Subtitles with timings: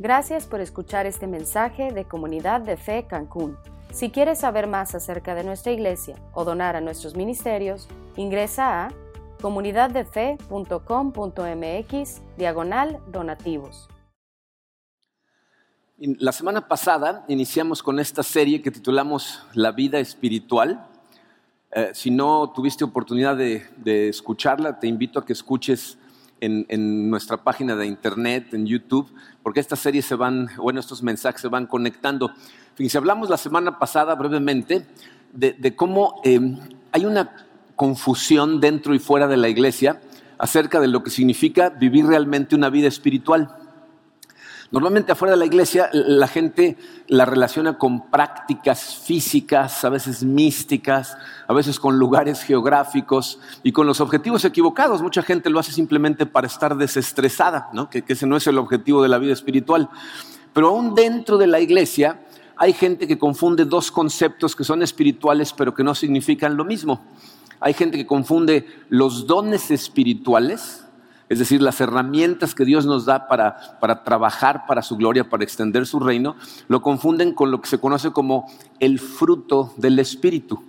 [0.00, 3.58] Gracias por escuchar este mensaje de Comunidad de Fe Cancún.
[3.90, 8.92] Si quieres saber más acerca de nuestra iglesia o donar a nuestros ministerios, ingresa a
[9.40, 13.88] comunidaddefe.com.mx diagonal donativos.
[15.96, 20.86] La semana pasada iniciamos con esta serie que titulamos La vida espiritual.
[21.72, 25.97] Eh, si no tuviste oportunidad de, de, escucharla, te invito a que escuches
[26.40, 29.12] en, nuestra página de internet, en YouTube,
[29.42, 32.32] porque estas series se van, bueno, estos mensajes se van conectando.
[32.74, 34.86] Fíjense, hablamos la semana pasada brevemente
[35.32, 36.40] de, de cómo eh,
[36.92, 37.30] hay una
[37.76, 40.00] confusión dentro y fuera de la iglesia
[40.38, 43.48] acerca de lo que significa vivir realmente una vida espiritual.
[44.70, 51.16] Normalmente afuera de la iglesia la gente la relaciona con prácticas físicas, a veces místicas,
[51.46, 55.00] a veces con lugares geográficos y con los objetivos equivocados.
[55.00, 59.02] Mucha gente lo hace simplemente para estar desestresada, que, que ese no es el objetivo
[59.02, 59.88] de la vida espiritual.
[60.52, 62.20] Pero aún dentro de la iglesia
[62.54, 67.00] hay gente que confunde dos conceptos que son espirituales pero que no significan lo mismo.
[67.60, 70.84] Hay gente que confunde los dones espirituales,
[71.28, 75.44] es decir, las herramientas que Dios nos da para, para, trabajar para su gloria, para
[75.44, 76.36] extender su reino,
[76.68, 80.62] lo confunden con lo que se conoce como el fruto del Espíritu.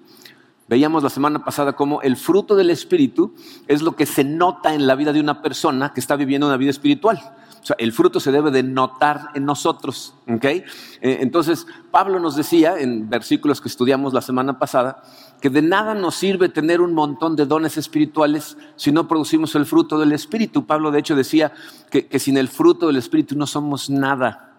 [0.67, 3.33] Veíamos la semana pasada cómo el fruto del Espíritu
[3.67, 6.57] es lo que se nota en la vida de una persona que está viviendo una
[6.57, 7.19] vida espiritual.
[7.69, 10.15] Sea, el fruto se debe de notar en nosotros.
[10.27, 10.63] ¿okay?
[11.01, 15.03] Entonces, Pablo nos decía en versículos que estudiamos la semana pasada
[15.39, 19.65] que de nada nos sirve tener un montón de dones espirituales si no producimos el
[19.65, 20.65] fruto del Espíritu.
[20.65, 21.53] Pablo, de hecho, decía
[21.91, 24.57] que, que sin el fruto del Espíritu no somos nada.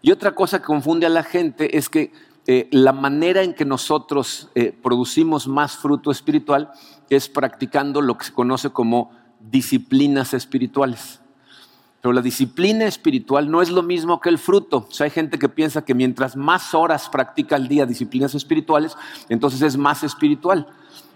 [0.00, 2.12] Y otra cosa que confunde a la gente es que
[2.46, 6.70] eh, la manera en que nosotros eh, producimos más fruto espiritual
[7.10, 11.20] es practicando lo que se conoce como disciplinas espirituales.
[12.00, 14.88] Pero la disciplina espiritual no es lo mismo que el fruto.
[14.88, 18.96] O hay gente que piensa que mientras más horas practica al día disciplinas espirituales,
[19.28, 20.68] entonces es más espiritual.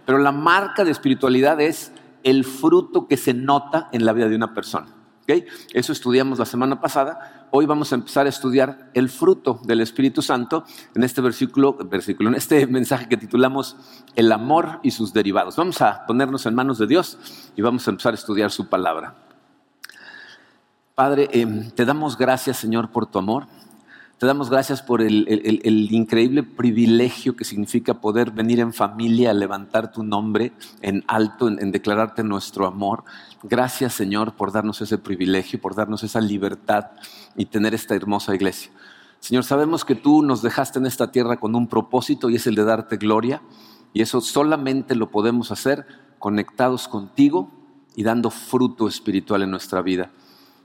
[0.04, 1.92] Pero la marca de espiritualidad es
[2.24, 4.88] el fruto que se nota en la vida de una persona.
[5.22, 5.46] ¿Okay?
[5.72, 7.46] Eso estudiamos la semana pasada.
[7.52, 10.64] Hoy vamos a empezar a estudiar el fruto del Espíritu Santo
[10.96, 13.76] en este versículo, versículo, en este mensaje que titulamos
[14.16, 15.54] El amor y sus derivados.
[15.54, 17.18] Vamos a ponernos en manos de Dios
[17.54, 19.14] y vamos a empezar a estudiar su palabra.
[20.94, 23.46] Padre, eh, te damos gracias, Señor, por tu amor.
[24.18, 29.90] Te damos gracias por el, increíble privilegio que significa poder venir en familia a levantar
[29.90, 30.52] tu nombre
[30.82, 33.04] en alto, en, declararte nuestro amor.
[33.42, 36.90] Gracias, Señor, por darnos ese privilegio, por darnos esa libertad
[37.36, 38.70] y tener esta hermosa iglesia.
[39.18, 42.54] Señor, sabemos que tú nos dejaste en esta tierra con un propósito y es el
[42.54, 43.40] de darte gloria.
[43.94, 45.86] Y eso solamente lo podemos hacer
[46.18, 47.50] conectados contigo
[47.96, 50.10] y dando fruto espiritual en nuestra vida.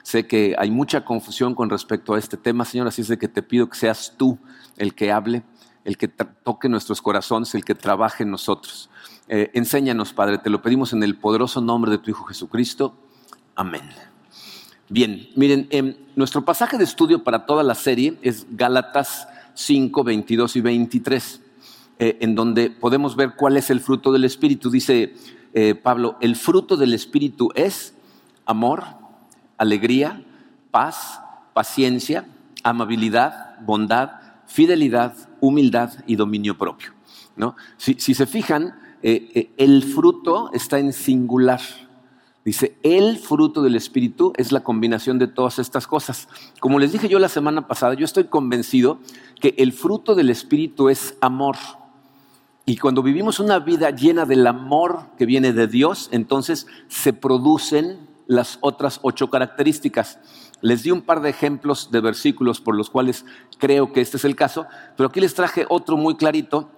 [0.07, 3.27] Sé que hay mucha confusión con respecto a este tema, Señor, así es de que
[3.27, 4.39] te pido que seas tú
[4.77, 5.43] el que hable,
[5.83, 8.89] el que toque nuestros corazones, el que trabaje en nosotros.
[9.27, 12.95] Eh, enséñanos, Padre, te lo pedimos en el poderoso nombre de tu Hijo Jesucristo.
[13.53, 13.81] Amén.
[14.87, 20.55] Bien, miren, eh, nuestro pasaje de estudio para toda la serie es Gálatas 5, 22
[20.55, 21.41] y 23,
[21.99, 24.69] eh, en donde podemos ver cuál es el fruto del Espíritu.
[24.69, 25.15] Dice
[25.53, 27.93] eh, Pablo, el fruto del Espíritu es
[28.45, 28.85] amor,
[29.57, 30.23] alegría,
[30.71, 31.21] paz,
[31.53, 32.25] paciencia,
[32.63, 34.11] amabilidad, bondad,
[34.45, 36.93] fidelidad, humildad y dominio propio.
[37.35, 37.55] ¿no?
[37.77, 41.61] Si, si se fijan, eh, eh, el fruto está en singular.
[42.43, 46.29] Dice, el fruto del Espíritu es la combinación de todas estas cosas.
[46.59, 48.99] Como les dije yo la semana pasada, yo estoy convencido
[49.41, 51.57] que el fruto del Espíritu es amor.
[52.65, 58.06] Y cuando vivimos una vida llena del amor que viene de Dios, entonces se producen
[58.27, 60.19] las otras ocho características.
[60.61, 63.25] Les di un par de ejemplos de versículos por los cuales
[63.57, 66.71] creo que este es el caso, pero aquí les traje otro muy clarito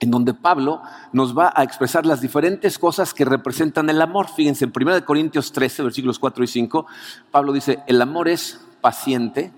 [0.00, 0.82] en donde Pablo
[1.12, 4.26] nos va a expresar las diferentes cosas que representan el amor.
[4.28, 6.86] Fíjense, en 1 Corintios 13, versículos 4 y 5,
[7.30, 9.52] Pablo dice, el amor es paciente,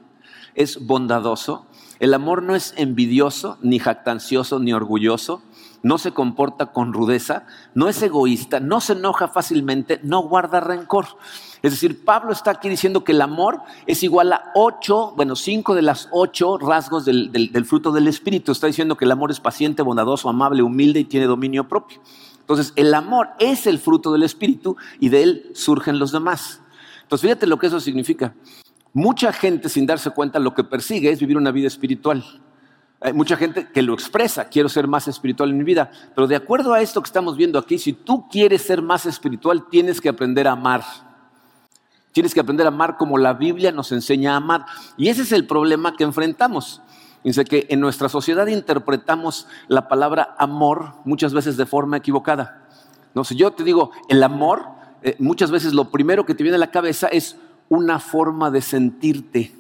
[0.55, 1.67] es bondadoso,
[1.99, 5.43] el amor no es envidioso, ni jactancioso, ni orgulloso,
[5.85, 11.07] no se comporta con rudeza, no es egoísta, no se enoja fácilmente, no guarda rencor.
[11.63, 15.75] Es decir, Pablo está aquí diciendo que el amor es igual a ocho, bueno, cinco
[15.75, 18.51] de las ocho rasgos del, del, del fruto del Espíritu.
[18.51, 22.01] Está diciendo que el amor es paciente, bondadoso, amable, humilde y tiene dominio propio.
[22.41, 26.61] Entonces, el amor es el fruto del Espíritu y de él surgen los demás.
[27.03, 28.35] Entonces, fíjate lo que eso significa.
[28.95, 32.25] Mucha gente, sin darse cuenta, lo que persigue es vivir una vida espiritual.
[33.01, 36.37] Hay mucha gente que lo expresa, quiero ser más espiritual en mi vida, pero de
[36.37, 40.09] acuerdo a esto que estamos viendo aquí, si tú quieres ser más espiritual, tienes que
[40.09, 40.83] aprender a amar.
[42.13, 44.67] Tienes que aprender a amar como la Biblia nos enseña a amar.
[44.97, 46.81] Y ese es el problema que enfrentamos.
[47.25, 52.69] Dice que en nuestra sociedad interpretamos la palabra amor muchas veces de forma equivocada.
[53.15, 54.67] No, si yo te digo el amor,
[55.03, 57.37] eh, muchas veces lo primero que te viene a la cabeza es
[57.69, 59.55] una forma de sentirte.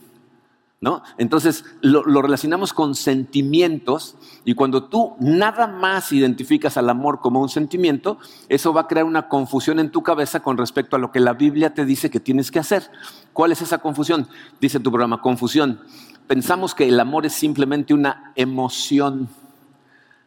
[1.17, 7.49] Entonces lo, relacionamos con sentimientos y cuando tú nada más identificas al amor como un
[7.49, 11.21] sentimiento, eso va a crear una confusión en tu cabeza con respecto a lo que
[11.21, 12.91] la Biblia te dice que tienes que hacer.
[13.33, 14.29] ¿Cuál es esa confusión?
[14.61, 15.81] Dice tu programa, confusión.
[16.27, 19.29] Pensamos que el amor es simplemente una emoción.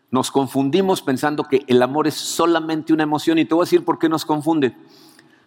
[0.10, 3.84] Nos confundimos pensando que el amor es solamente una emoción y te voy a decir
[3.84, 4.76] por qué nos confunde.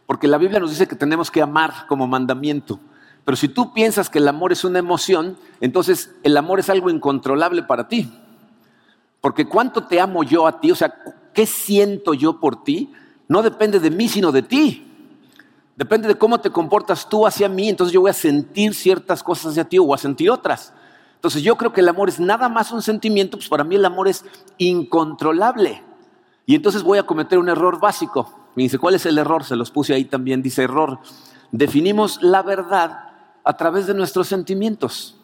[0.06, 2.80] Porque la Biblia nos dice que tenemos que amar como mandamiento.
[3.24, 6.90] Pero si tú piensas que el amor es una emoción, entonces el amor es algo
[6.90, 8.10] incontrolable para ti.
[9.20, 10.94] Porque cuánto te amo yo a ti, o sea,
[11.34, 12.92] qué siento yo por ti,
[13.28, 14.86] no depende de mí, sino de ti.
[15.76, 19.52] Depende de cómo te comportas tú hacia mí, entonces yo voy a sentir ciertas cosas
[19.52, 20.72] hacia ti o voy a sentir otras.
[21.14, 23.84] Entonces yo creo que el amor es nada más un sentimiento, pues para mí el
[23.84, 24.24] amor es
[24.58, 25.82] incontrolable.
[26.46, 28.32] Y entonces voy a cometer un error básico.
[28.56, 29.44] Me dice, ¿cuál es el error?
[29.44, 30.98] Se los puse ahí también, dice error.
[31.52, 33.09] Definimos la verdad
[33.44, 35.16] a través de nuestros sentimientos.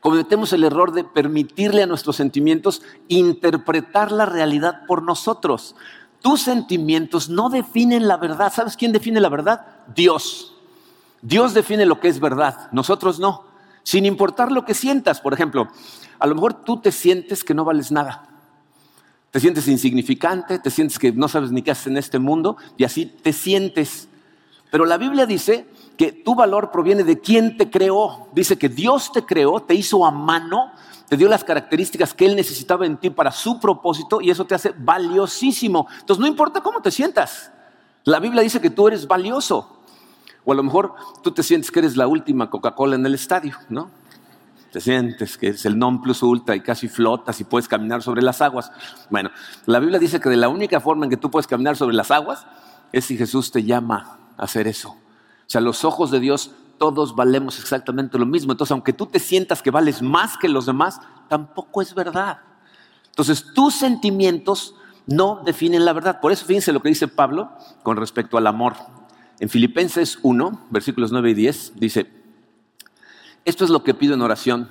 [0.00, 5.74] Cometemos el error de permitirle a nuestros sentimientos interpretar la realidad por nosotros.
[6.20, 8.52] Tus sentimientos no definen la verdad.
[8.52, 9.66] ¿Sabes quién define la verdad?
[9.94, 10.54] Dios.
[11.24, 13.44] Dios define lo que es verdad, nosotros no.
[13.82, 15.68] Sin importar lo que sientas, por ejemplo,
[16.18, 18.28] a lo mejor tú te sientes que no vales nada.
[19.30, 22.84] Te sientes insignificante, te sientes que no sabes ni qué haces en este mundo y
[22.84, 24.08] así te sientes.
[24.70, 28.28] Pero la Biblia dice que tu valor proviene de quien te creó.
[28.32, 30.72] Dice que Dios te creó, te hizo a mano,
[31.08, 34.54] te dio las características que Él necesitaba en ti para su propósito y eso te
[34.54, 35.86] hace valiosísimo.
[36.00, 37.50] Entonces no importa cómo te sientas.
[38.04, 39.70] La Biblia dice que tú eres valioso.
[40.44, 43.56] O a lo mejor tú te sientes que eres la última Coca-Cola en el estadio,
[43.70, 43.90] ¿no?
[44.72, 48.20] Te sientes que es el non plus ultra y casi flotas y puedes caminar sobre
[48.22, 48.72] las aguas.
[49.08, 49.30] Bueno,
[49.66, 52.10] la Biblia dice que de la única forma en que tú puedes caminar sobre las
[52.10, 52.44] aguas
[52.92, 54.96] es si Jesús te llama a hacer eso.
[55.46, 58.52] O sea, los ojos de Dios todos valemos exactamente lo mismo.
[58.52, 62.38] Entonces, aunque tú te sientas que vales más que los demás, tampoco es verdad.
[63.06, 64.74] Entonces, tus sentimientos
[65.06, 66.20] no definen la verdad.
[66.20, 67.50] Por eso, fíjense lo que dice Pablo
[67.82, 68.74] con respecto al amor.
[69.40, 72.10] En Filipenses 1, versículos 9 y 10, dice,
[73.44, 74.68] esto es lo que pido en oración,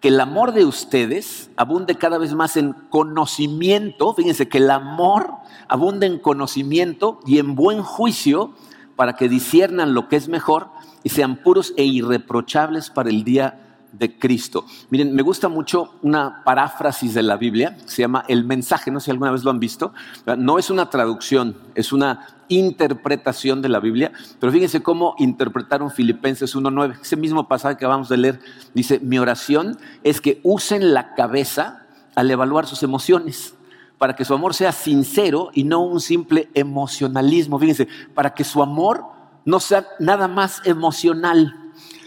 [0.00, 5.30] que el amor de ustedes abunde cada vez más en conocimiento, fíjense que el amor
[5.68, 8.54] abunde en conocimiento y en buen juicio
[8.98, 10.70] para que disiernan lo que es mejor
[11.04, 13.60] y sean puros e irreprochables para el día
[13.92, 14.64] de Cristo.
[14.90, 19.04] Miren, me gusta mucho una paráfrasis de la Biblia, se llama El mensaje, no sé
[19.04, 19.94] si alguna vez lo han visto,
[20.36, 24.10] no es una traducción, es una interpretación de la Biblia,
[24.40, 28.40] pero fíjense cómo interpretaron Filipenses 1.9, ese mismo pasaje que vamos a leer,
[28.74, 31.86] dice, mi oración es que usen la cabeza
[32.16, 33.54] al evaluar sus emociones
[33.98, 37.58] para que su amor sea sincero y no un simple emocionalismo.
[37.58, 39.04] Fíjense, para que su amor
[39.44, 41.54] no sea nada más emocional.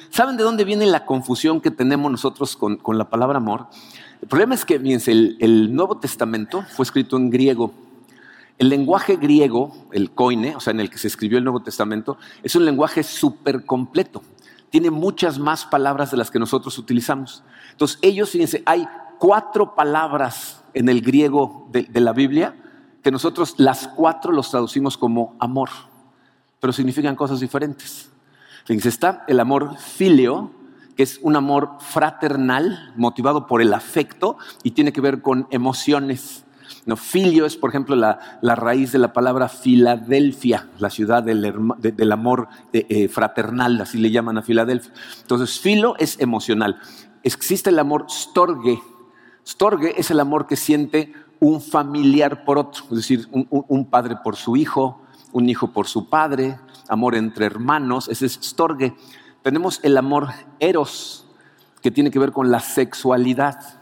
[0.10, 3.68] ¿Saben de dónde viene la confusión que tenemos nosotros con, la palabra amor?
[4.22, 7.74] El problema es que, fíjense, el, Nuevo Testamento fue escrito en griego.
[8.58, 12.18] El lenguaje griego, el koine, o sea, en el que se escribió el Nuevo Testamento,
[12.44, 14.22] es un lenguaje súper completo.
[14.70, 17.44] Tiene muchas más palabras de las que nosotros utilizamos.
[17.72, 18.88] Entonces, ellos, fíjense, hay
[19.22, 22.56] cuatro palabras en el griego de, la Biblia
[23.04, 25.70] que nosotros las cuatro los traducimos como amor,
[26.60, 28.10] pero significan cosas diferentes.
[28.68, 30.50] Está el amor filio,
[30.98, 36.44] que es un amor fraternal, motivado por el afecto y tiene que ver con emociones.
[36.88, 42.48] No, filio es, por ejemplo, la, raíz de la palabra Filadelfia, la ciudad del, amor
[42.74, 44.92] eh, fraternal, así le llaman a Filadelfia.
[45.22, 46.80] Entonces, filo es emocional.
[47.22, 48.82] Existe el amor storge,
[49.48, 54.36] Storge es el amor que siente un familiar por otro, es decir, un, padre por
[54.36, 58.96] su hijo, un hijo por su padre, amor entre hermanos, ese es Storge.
[59.42, 60.28] Tenemos el amor
[60.60, 61.26] eros,
[61.82, 63.80] que tiene que ver con la sexualidad,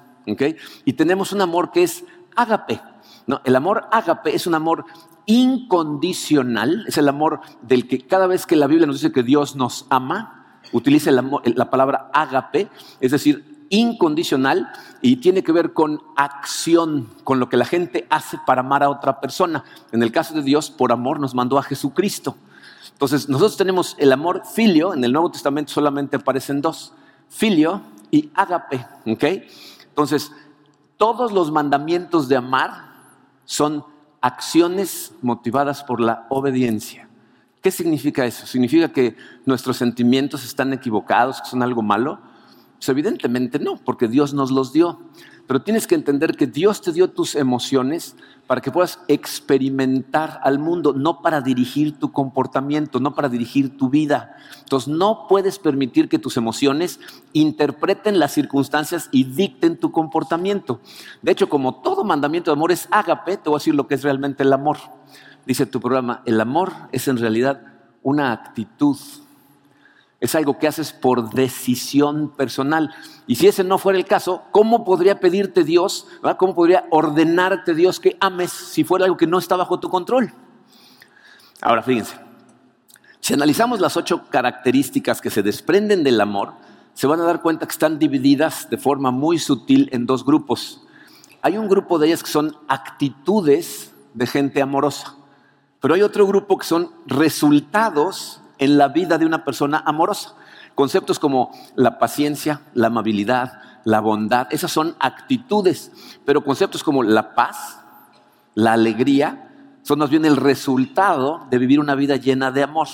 [0.86, 2.80] Y tenemos un amor que es ágape.
[3.28, 3.42] ¿no?
[3.44, 4.86] El amor ágape es un amor
[5.25, 9.58] incondicional, es el amor del que cada vez que la Biblia nos dice que Dios
[9.58, 12.70] nos ama, utiliza la palabra ágape,
[13.01, 14.70] es decir, incondicional
[15.02, 18.90] y tiene que ver con acción, con lo que la gente hace para amar a
[18.90, 19.64] otra persona.
[19.92, 22.36] En el caso de Dios, por amor nos mandó a Jesucristo.
[22.92, 26.94] Entonces, nosotros tenemos el amor filio, en el Nuevo Testamento solamente aparecen dos,
[27.30, 29.24] filio y ágape, ¿ok?
[29.88, 30.32] Entonces,
[30.98, 32.90] todos los mandamientos de amar
[33.46, 33.86] son
[34.22, 37.08] acciones motivadas por la obediencia.
[37.62, 38.46] ¿Qué significa eso?
[38.46, 42.20] ¿Significa que nuestros sentimientos están equivocados, que son algo malo?
[42.80, 45.00] Pues evidentemente no, porque Dios nos los dio.
[45.48, 48.16] Pero tienes que entender que Dios te dio tus emociones
[48.48, 53.90] para que puedas experimentar al mundo, no para dirigir tu comportamiento, no para dirigir tu
[53.90, 54.36] vida.
[54.60, 57.00] Entonces no puedes permitir que tus emociones
[57.34, 60.80] interpreten las circunstancias y dicten tu comportamiento.
[61.22, 63.96] De hecho, como todo mandamiento de amor es ágape, te voy a decir lo que
[63.96, 64.78] es realmente el amor
[65.50, 67.62] dice tu programa, el amor es en realidad
[68.04, 68.96] una actitud.
[70.20, 72.94] Es algo que haces por decisión personal.
[73.26, 76.08] Y si ese no fuera el caso, ¿cómo podría pedirte Dios,
[76.38, 80.34] cómo podría ordenarte Dios que ames si fuera algo que no está bajo tu control?
[81.62, 82.18] Ahora, fíjense,
[83.22, 86.54] si analizamos las ocho características que se desprenden del amor,
[86.94, 90.82] se van a dar cuenta que están divididas de forma muy sutil en dos grupos.
[91.42, 95.16] Hay un grupo de ellas que son actitudes de gente amorosa.
[95.80, 100.36] Pero hay otro grupo que son resultados en la vida de una persona amorosa.
[100.75, 105.92] Conceptos como la paciencia, la amabilidad, la bondad, esas son actitudes.
[106.25, 107.80] Pero conceptos como la paz,
[108.54, 109.50] la alegría,
[109.82, 112.88] son más bien el resultado de vivir una vida llena de amor.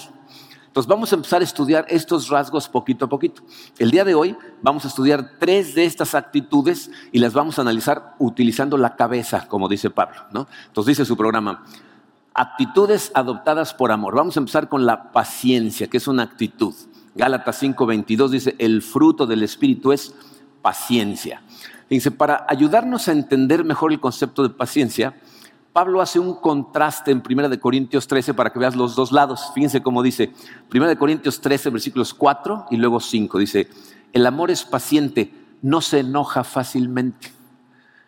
[0.75, 3.41] Entonces vamos a empezar a estudiar estos rasgos poquito a poquito.
[3.77, 7.61] El día de hoy vamos a estudiar tres de estas actitudes y las vamos a
[7.61, 10.17] analizar utilizando la cabeza, como dice Pablo.
[10.33, 10.47] ¿no?
[10.67, 11.63] Entonces dice su programa,
[12.37, 14.13] Actitudes adoptadas por amor.
[14.13, 16.75] Vamos a empezar con la paciencia, que es una actitud.
[17.15, 20.13] Gálatas 5:22 dice, el fruto del Espíritu es
[20.61, 21.41] paciencia.
[21.89, 25.15] Dice, para ayudarnos a entender mejor el concepto de paciencia,
[25.71, 29.51] Pablo hace un contraste en 1 de Corintios 13 para que veas los dos lados.
[29.53, 30.33] Fíjense cómo dice
[30.73, 33.39] 1 de Corintios 13, versículos 4 y luego 5.
[33.39, 33.69] Dice,
[34.11, 37.31] el amor es paciente, no se enoja fácilmente.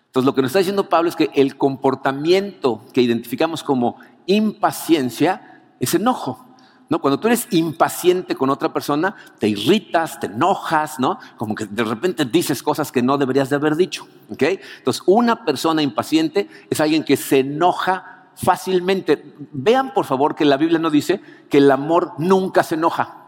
[0.08, 5.64] Entonces lo que nos está diciendo Pablo es que el comportamiento que identificamos como impaciencia
[5.80, 6.46] es enojo.
[6.90, 7.00] ¿no?
[7.00, 11.20] Cuando tú eres impaciente con otra persona, te irritas, te enojas, ¿no?
[11.36, 14.08] Como que de repente dices cosas que no deberías de haber dicho.
[14.30, 19.34] Entonces, una persona impaciente es alguien que se enoja fácilmente.
[19.52, 23.26] Vean, por favor, que la Biblia no dice que el amor nunca se enoja.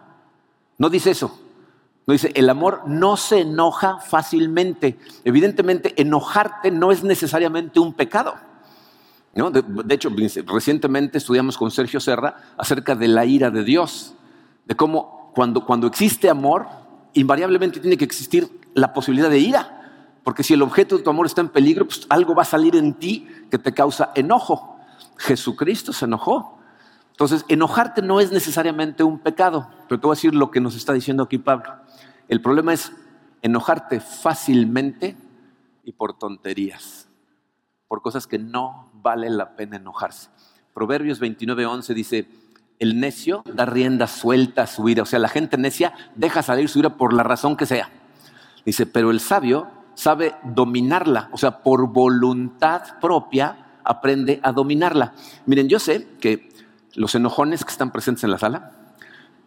[0.77, 1.39] No dice eso.
[2.07, 4.97] No dice, el amor no se enoja fácilmente.
[5.25, 8.35] Evidentemente, enojarte no es necesariamente un pecado.
[9.49, 10.11] De, hecho,
[10.47, 14.13] recientemente estudiamos con Sergio Serra acerca de la ira de Dios,
[14.65, 16.67] de cómo cuando, cuando existe amor,
[17.13, 20.19] invariablemente tiene que existir la posibilidad de ira.
[20.25, 22.75] Porque si el objeto de tu amor está en peligro, pues algo va a salir
[22.75, 24.77] en ti que te causa enojo.
[25.17, 26.59] Jesucristo se enojó.
[27.11, 30.75] Entonces, enojarte no es necesariamente un pecado, pero te voy a decir lo que nos
[30.75, 31.71] está diciendo aquí Pablo.
[32.27, 32.91] El problema es
[33.41, 35.15] enojarte fácilmente
[35.85, 37.09] y por tonterías
[37.89, 40.29] por cosas que no vale la pena enojarse.
[40.73, 42.27] Proverbios 29:11 dice,
[42.79, 46.69] el necio da rienda suelta a su ira, o sea, la gente necia deja salir
[46.69, 47.89] su ira por la razón que sea.
[48.65, 55.13] Dice, pero el sabio sabe dominarla, o sea, por voluntad propia aprende a dominarla.
[55.45, 56.49] Miren, yo sé que
[56.95, 58.71] los enojones que están presentes en la sala,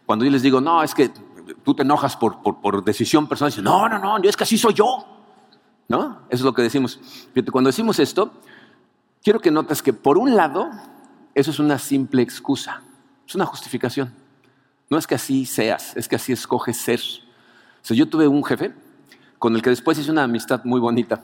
[0.05, 1.11] cuando yo les digo, no, es que
[1.65, 4.75] tú te enojas por, por, decisión personal, dicen, no, no, no, es que así soy
[4.75, 5.07] yo.
[5.89, 6.23] ¿No?
[6.31, 6.99] Eso es lo que decimos.
[7.51, 8.33] Cuando decimos esto,
[9.23, 10.71] quiero que notes que por un lado,
[11.35, 12.83] eso es una simple excusa,
[13.27, 14.13] es una justificación.
[14.91, 17.01] No es que así seas, es que así escoges ser.
[17.89, 18.75] O yo tuve un jefe
[19.39, 21.23] con el que después hice una amistad muy bonita,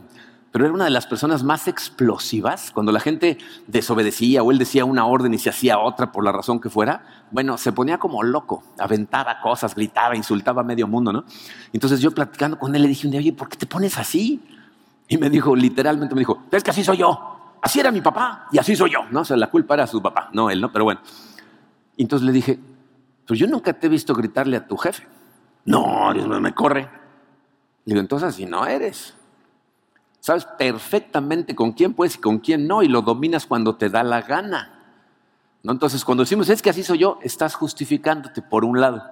[0.50, 2.70] pero era una de las personas más explosivas.
[2.70, 3.36] Cuando la gente
[3.66, 7.04] desobedecía o él decía una orden y se hacía otra por la razón que fuera,
[7.30, 11.24] bueno, se ponía como loco, aventaba cosas, gritaba, insultaba a medio mundo, ¿no?
[11.72, 14.40] Entonces yo platicando con él le dije un día, oye, ¿por qué te pones así?
[15.08, 17.37] Y me dijo, literalmente me dijo, es que así soy yo.
[17.60, 19.20] Así era mi papá y así soy yo, ¿no?
[19.20, 20.72] O sea, la culpa era su papá, no él, ¿no?
[20.72, 21.00] Pero bueno.
[21.96, 22.58] Entonces le dije,
[23.26, 25.06] pues yo nunca te he visto gritarle a tu jefe.
[25.64, 26.82] No, Dios mío, me corre.
[27.84, 29.14] Le digo, entonces así no eres.
[30.20, 34.02] Sabes perfectamente con quién puedes y con quién no, y lo dominas cuando te da
[34.02, 34.74] la gana.
[35.62, 35.72] ¿No?
[35.72, 39.02] Entonces, cuando decimos, es que así soy yo, estás justificándote por un lado.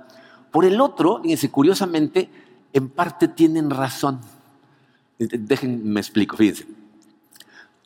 [0.51, 2.31] Por el otro, fíjense, curiosamente,
[2.73, 4.21] en parte tienen razón.
[5.19, 6.67] Déjenme explico, fíjense.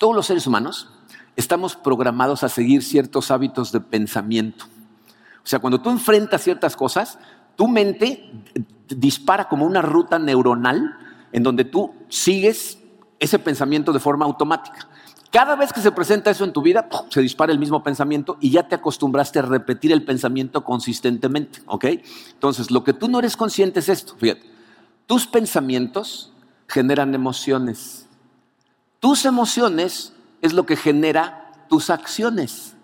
[0.00, 0.88] Todos los seres humanos
[1.36, 4.64] estamos programados a seguir ciertos hábitos de pensamiento.
[5.44, 7.18] O sea, cuando tú enfrentas ciertas cosas,
[7.54, 8.32] tu mente
[8.88, 10.96] dispara como una ruta neuronal
[11.32, 12.78] en donde tú sigues
[13.18, 14.88] ese pensamiento de forma automática.
[15.30, 18.52] Cada vez que se presenta eso en tu vida, se dispara el mismo pensamiento y
[18.52, 21.84] ya te acostumbraste a repetir el pensamiento consistentemente, ¿ok?
[22.32, 24.50] Entonces, lo que tú no eres consciente es esto, fíjate,
[25.04, 26.32] tus pensamientos
[26.68, 28.08] generan emociones,
[29.00, 32.76] tus emociones es lo que genera tus acciones.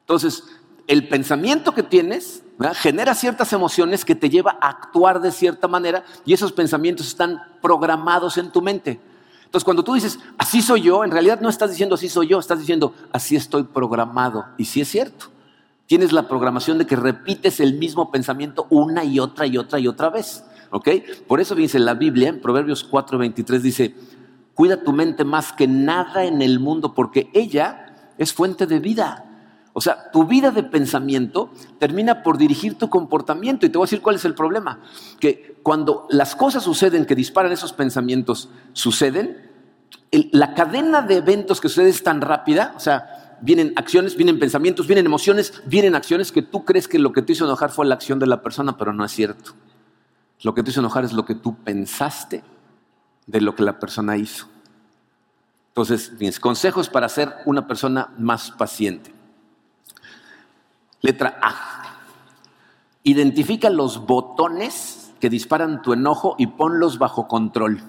[0.00, 0.44] Entonces,
[0.86, 2.42] el pensamiento que tienes
[2.74, 7.40] genera ciertas emociones que te lleva a actuar de cierta manera y esos pensamientos están
[7.62, 9.00] programados en tu mente.
[9.44, 12.38] Entonces, cuando tú dices, así soy yo, en realidad no estás diciendo así soy yo,
[12.38, 14.44] estás diciendo, así estoy programado.
[14.58, 15.26] Y sí es cierto.
[15.86, 19.88] Tienes la programación de que repites el mismo pensamiento una y otra y otra y
[19.88, 20.44] otra vez.
[20.70, 20.88] ¿Ok?
[21.26, 23.94] Por eso dice la Biblia, en Proverbios 4:23 dice,
[24.58, 29.24] cuida tu mente más que nada en el mundo, porque ella es fuente de vida.
[29.72, 33.66] O sea, tu vida de pensamiento termina por dirigir tu comportamiento.
[33.66, 34.80] Y te voy a decir cuál es el problema.
[35.20, 39.48] Que cuando las cosas suceden que disparan esos pensamientos, suceden,
[40.10, 44.88] la cadena de eventos que sucede es tan rápida, o sea, vienen acciones, vienen pensamientos,
[44.88, 47.94] vienen emociones, vienen acciones que tú crees que lo que te hizo enojar fue la
[47.94, 49.52] acción de la persona, pero no es cierto.
[50.42, 52.42] Lo que te hizo enojar es lo que tú pensaste
[53.28, 54.48] de lo que la persona hizo.
[55.68, 59.14] Entonces, mis consejos para ser una persona más paciente.
[61.02, 62.00] Letra A.
[63.04, 67.80] Identifica los botones que disparan tu enojo y ponlos bajo control.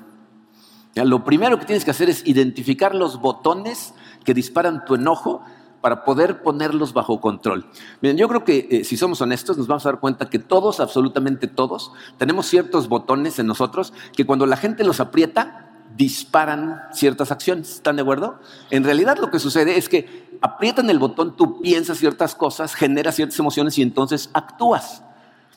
[0.96, 3.94] lo primero que tienes que hacer es identificar los botones
[4.26, 5.42] que disparan tu enojo
[5.82, 7.66] para poder ponerlos bajo control.
[8.02, 10.80] Miren, yo creo que eh, si somos honestos nos vamos a dar cuenta que todos,
[10.80, 17.32] absolutamente todos, tenemos ciertos botones en nosotros que cuando la gente los aprieta, disparan ciertas
[17.32, 17.76] acciones.
[17.76, 18.40] ¿Están de acuerdo?
[18.70, 23.16] En realidad lo que sucede es que aprietan el botón, tú piensas ciertas cosas, generas
[23.16, 25.04] ciertas emociones y entonces actúas.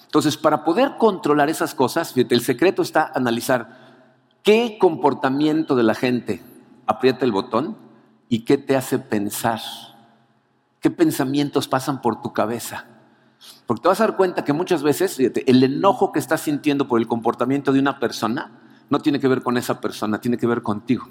[0.04, 3.92] Entonces, para poder controlar esas cosas, fíjate, el secreto está analizar
[4.42, 6.42] qué comportamiento de la gente
[6.86, 7.76] aprieta el botón
[8.28, 9.60] y qué te hace pensar.
[10.82, 12.86] ¿Qué pensamientos pasan por tu cabeza?
[13.66, 16.88] Porque te vas a dar cuenta que muchas veces fíjate, el enojo que estás sintiendo
[16.88, 18.50] por el comportamiento de una persona
[18.90, 21.08] no tiene que ver con esa persona, tiene que ver contigo.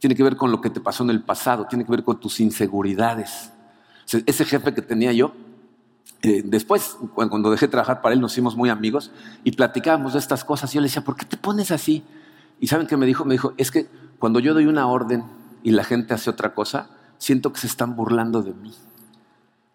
[0.00, 2.18] Tiene que ver con lo que te pasó en el pasado, tiene que ver con
[2.18, 3.52] tus inseguridades.
[4.26, 5.32] Ese jefe que tenía yo,
[6.22, 9.12] eh, después, cuando dejé de trabajar para él, nos hicimos muy amigos
[9.44, 10.72] y platicábamos de estas cosas.
[10.72, 12.02] Yo le decía, ¿por qué te pones así?
[12.58, 13.24] Y ¿saben qué me dijo?
[13.24, 13.86] Me dijo, es que
[14.18, 15.22] cuando yo doy una orden
[15.62, 16.90] y la gente hace otra cosa,
[17.22, 18.74] siento que se están burlando de mí.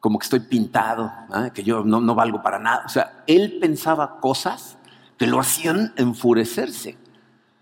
[0.01, 1.49] Como que estoy pintado, ¿ah?
[1.53, 2.83] que yo no, no valgo para nada.
[2.85, 4.77] O sea, él pensaba cosas
[5.17, 6.97] que lo hacían enfurecerse.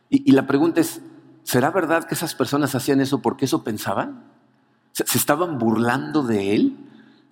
[0.09, 1.01] Y, la pregunta es,
[1.43, 4.23] ¿será verdad que esas personas hacían eso porque eso pensaban?
[4.91, 6.77] ¿Se, estaban burlando de él?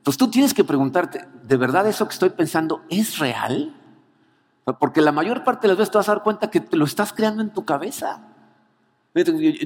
[0.03, 3.73] Pues tú tienes que preguntarte, ¿de verdad eso que estoy pensando es real?
[4.79, 6.85] Porque la mayor parte de las veces te vas a dar cuenta que te lo
[6.85, 8.21] estás creando en tu cabeza.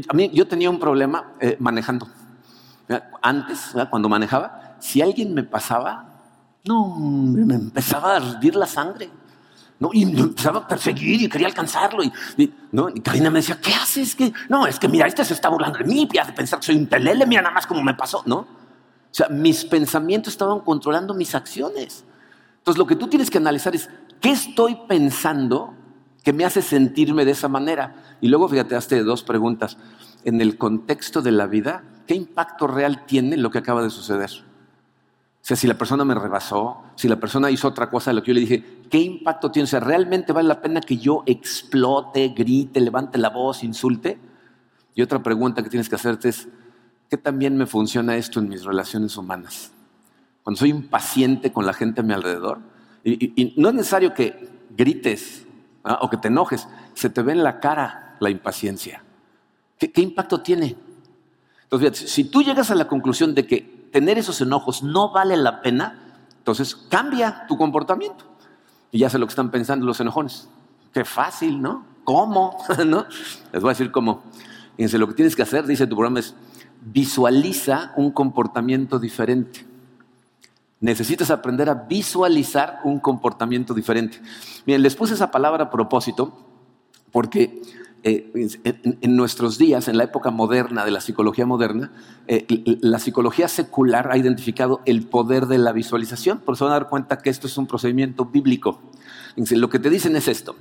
[0.09, 2.07] A mí yo tenía un problema eh, manejando.
[3.21, 6.05] Antes, cuando manejaba, si alguien me pasaba,
[6.65, 9.09] no, me empezaba a ardir la sangre.
[9.79, 9.89] ¿no?
[9.93, 12.03] Y me empezaba a perseguir y quería alcanzarlo.
[12.03, 12.11] Y,
[12.71, 12.89] ¿no?
[12.89, 14.15] y Karina me decía, ¿qué haces?
[14.15, 16.65] que No, es que mira, este se está burlando de mí, y hace pensar que
[16.65, 18.37] soy un pelele, mira nada más cómo me pasó, ¿no?
[18.39, 22.05] O sea, mis pensamientos estaban controlando mis acciones.
[22.57, 25.73] Entonces, lo que tú tienes que analizar es, ¿qué estoy pensando
[26.23, 27.95] que me hace sentirme de esa manera?
[28.19, 29.77] Y luego, fíjate, hazte dos preguntas.
[30.23, 34.29] En el contexto de la vida, ¿qué impacto real tiene lo que acaba de suceder?
[34.29, 38.21] O sea, si la persona me rebasó, si la persona hizo otra cosa de lo
[38.21, 39.63] que yo le dije, ¿qué impacto tiene?
[39.63, 44.19] O sea, ¿realmente vale la pena que yo explote, grite, levante la voz, insulte?
[44.93, 46.49] Y otra pregunta que tienes que hacerte es,
[47.09, 49.71] ¿qué también me funciona esto en mis relaciones humanas?
[50.43, 52.59] Cuando soy impaciente con la gente a mi alrededor,
[53.05, 55.45] y, no es necesario que grites
[55.83, 59.01] o que te enojes, se te ve en la cara la impaciencia.
[59.77, 60.75] ¿Qué, impacto tiene?
[61.63, 65.61] Entonces, si tú llegas a la conclusión de que tener esos enojos no vale la
[65.61, 68.25] pena, entonces cambia tu comportamiento.
[68.91, 70.49] Y ya sé lo que están pensando los enojones.
[70.93, 71.85] Qué fácil, ¿no?
[72.03, 72.57] ¿Cómo?
[73.51, 74.23] Les voy a decir cómo.
[74.77, 76.33] Fíjense, lo que tienes que hacer, dice tu programa, es
[76.81, 79.65] visualiza un comportamiento diferente.
[80.79, 84.21] Necesitas aprender a visualizar un comportamiento diferente.
[84.65, 86.37] Miren, les puse esa palabra a propósito
[87.11, 87.61] porque
[88.03, 88.31] eh,
[89.01, 91.91] en, nuestros días, en la época moderna de la psicología moderna,
[92.27, 92.45] eh,
[92.81, 96.39] la psicología secular ha identificado el poder de la visualización.
[96.39, 98.79] Por eso van a dar cuenta que esto es un procedimiento bíblico.
[99.35, 100.55] Lo que te dicen es esto.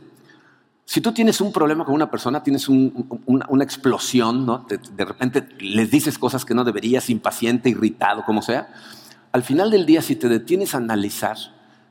[0.84, 4.64] Si tú tienes un problema con una persona, tienes una, explosión, ¿no?
[4.68, 8.68] de, de repente les dices cosas que no deberías, impaciente, irritado, como sea,
[9.32, 11.36] al final del día, si te detienes a analizar,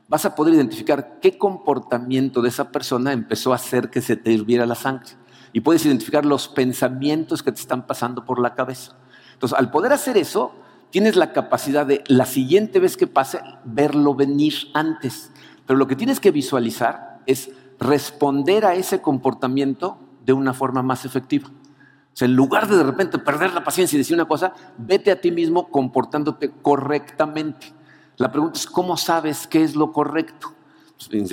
[0.08, 4.32] vas a poder identificar qué comportamiento de esa persona empezó a hacer que se te
[4.32, 5.10] hirviera la sangre
[5.56, 8.92] y puedes identificar los pensamientos que te están pasando por la cabeza.
[9.32, 10.54] Entonces, al poder hacer eso,
[10.90, 15.32] tienes la capacidad de la siguiente vez que pase, verlo venir antes.
[15.64, 21.06] Pero lo que tienes que visualizar es responder a ese comportamiento de una forma más
[21.06, 21.48] efectiva.
[21.48, 25.10] O sea, en lugar de de repente perder la paciencia y decir una cosa, vete
[25.10, 27.72] a ti mismo comportándote correctamente.
[28.18, 30.52] La pregunta es, ¿cómo sabes qué es lo correcto?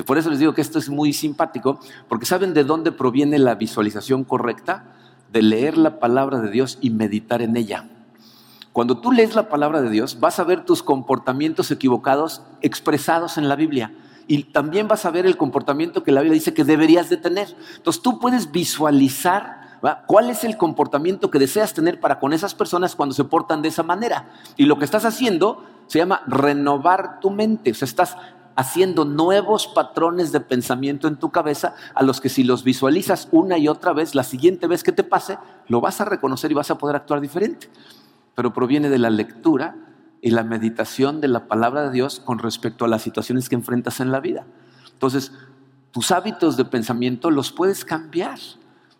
[0.05, 3.55] Por eso les digo que esto es muy simpático, porque ¿saben de dónde proviene la
[3.55, 4.85] visualización correcta?
[5.31, 7.89] De leer la palabra de Dios y meditar en ella.
[8.73, 13.47] Cuando tú lees la palabra de Dios, vas a ver tus comportamientos equivocados expresados en
[13.47, 13.93] la Biblia.
[14.27, 17.55] Y también vas a ver el comportamiento que la Biblia dice que deberías de tener.
[17.75, 22.95] Entonces tú puedes visualizar cuál es el comportamiento que deseas tener para con esas personas
[22.95, 24.29] cuando se portan de esa manera.
[24.57, 27.71] Y lo que estás haciendo se llama renovar tu mente.
[27.71, 28.17] O sea, estás
[28.55, 33.57] haciendo nuevos patrones de pensamiento en tu cabeza a los que si los visualizas una
[33.57, 35.37] y otra vez, la siguiente vez que te pase,
[35.67, 37.69] lo vas a reconocer y vas a poder actuar diferente.
[38.35, 39.75] Pero proviene de la lectura
[40.21, 43.99] y la meditación de la palabra de Dios con respecto a las situaciones que enfrentas
[43.99, 44.45] en la vida.
[44.91, 45.31] Entonces,
[45.91, 48.39] tus hábitos de pensamiento los puedes cambiar,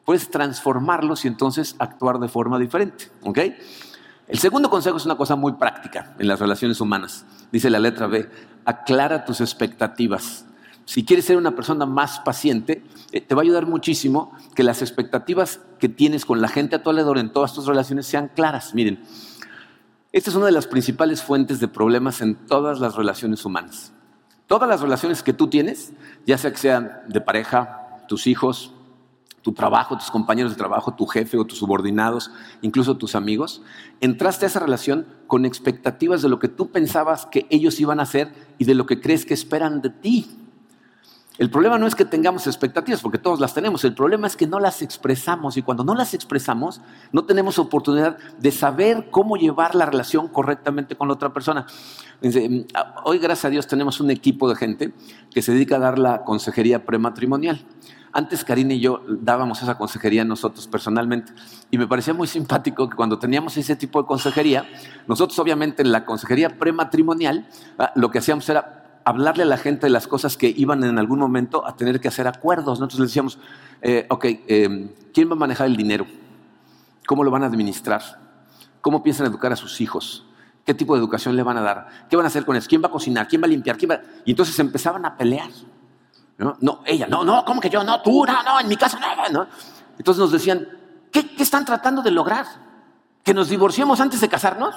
[0.05, 3.09] puedes transformarlos y entonces actuar de forma diferente.
[3.23, 3.39] ¿ok?,
[4.27, 7.25] el segundo consejo es una cosa muy práctica en las relaciones humanas.
[7.51, 8.29] Dice la letra B,
[8.65, 10.45] aclara tus expectativas.
[10.85, 14.81] Si quieres ser una persona más paciente, eh, te va a ayudar muchísimo que las
[14.81, 18.73] expectativas que tienes con la gente a tu alrededor en todas tus relaciones sean claras.
[18.75, 19.01] Miren,
[20.11, 23.93] esta es una de las principales fuentes de problemas en todas las relaciones humanas.
[24.45, 25.93] Todas las relaciones que tú tienes,
[26.25, 28.73] ya sea que sean de pareja, tus hijos,
[29.43, 33.61] tu trabajo, tus compañeros de trabajo, tu jefe o tus subordinados, incluso tus amigos,
[33.99, 38.03] entraste a esa relación con expectativas de lo que tú pensabas que ellos iban a
[38.03, 40.39] hacer y de lo que crees que esperan de ti.
[41.39, 44.45] El problema no es que tengamos expectativas, porque todos las tenemos, el problema es que
[44.45, 46.79] no las expresamos y cuando no las expresamos
[47.11, 51.65] no tenemos oportunidad de saber cómo llevar la relación correctamente con la otra persona.
[53.03, 54.93] Hoy, gracias a Dios, tenemos un equipo de gente
[55.31, 57.65] que se dedica a dar la consejería prematrimonial.
[58.15, 61.33] Antes Karina y yo dábamos esa consejería nosotros personalmente
[61.71, 64.69] y me parecía muy simpático que cuando teníamos ese tipo de consejería,
[65.07, 67.47] nosotros obviamente en la consejería prematrimonial
[67.79, 70.99] ah, lo que hacíamos era hablarle a la gente de las cosas que iban en
[70.99, 72.79] algún momento a tener que hacer acuerdos.
[72.79, 73.39] Nosotros les decíamos,
[73.81, 76.05] eh, ok, eh, ¿quién va a manejar el dinero?
[77.07, 78.01] ¿Cómo lo van a administrar?
[78.81, 80.25] ¿Cómo piensan educar a sus hijos?
[80.65, 81.87] ¿Qué tipo de educación le van a dar?
[82.09, 82.69] ¿Qué van a hacer con eso?
[82.69, 83.27] ¿Quién va a cocinar?
[83.27, 83.77] ¿Quién va a limpiar?
[83.77, 83.91] ¿Quién?
[84.23, 85.49] Y entonces empezaban a pelear.
[86.37, 86.81] ¿No?
[86.85, 87.83] ella, no, no, ¿cómo que yo?
[87.83, 89.47] No, tú, no, no, en mi casa no, no.
[89.97, 90.67] Entonces nos decían,
[91.11, 92.45] ¿qué, están tratando de lograr?
[93.23, 94.75] ¿Que nos divorciemos antes de casarnos?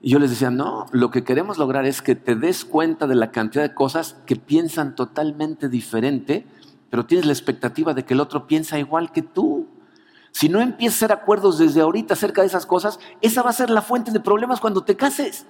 [0.00, 3.14] Y yo les decía, no, lo que queremos lograr es que te des cuenta de
[3.14, 6.46] la cantidad de cosas que piensan totalmente diferente,
[6.90, 9.66] pero tienes la expectativa de que el otro piensa igual que tú.
[10.30, 13.54] Si no empiezas a hacer acuerdos desde ahorita acerca de esas cosas, esa va a
[13.54, 15.46] ser la fuente de problemas cuando te cases.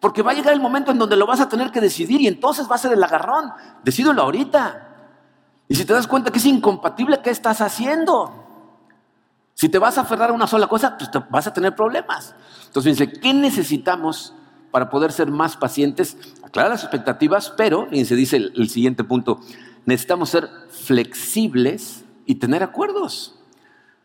[0.00, 2.26] Porque va a llegar el momento en donde lo vas a tener que decidir y
[2.26, 3.52] entonces va a ser el agarrón.
[3.82, 4.86] Decídelo ahorita.
[5.68, 8.44] Y si te das cuenta que es incompatible, ¿qué estás haciendo?
[9.54, 12.34] Si te vas a aferrar a una sola cosa, pues te vas a tener problemas.
[12.66, 14.34] Entonces, fíjense, ¿qué necesitamos
[14.70, 16.16] para poder ser más pacientes?
[16.44, 19.40] Aclarar las expectativas, pero, fíjense, dice el, el siguiente punto,
[19.86, 23.34] necesitamos ser flexibles y tener acuerdos.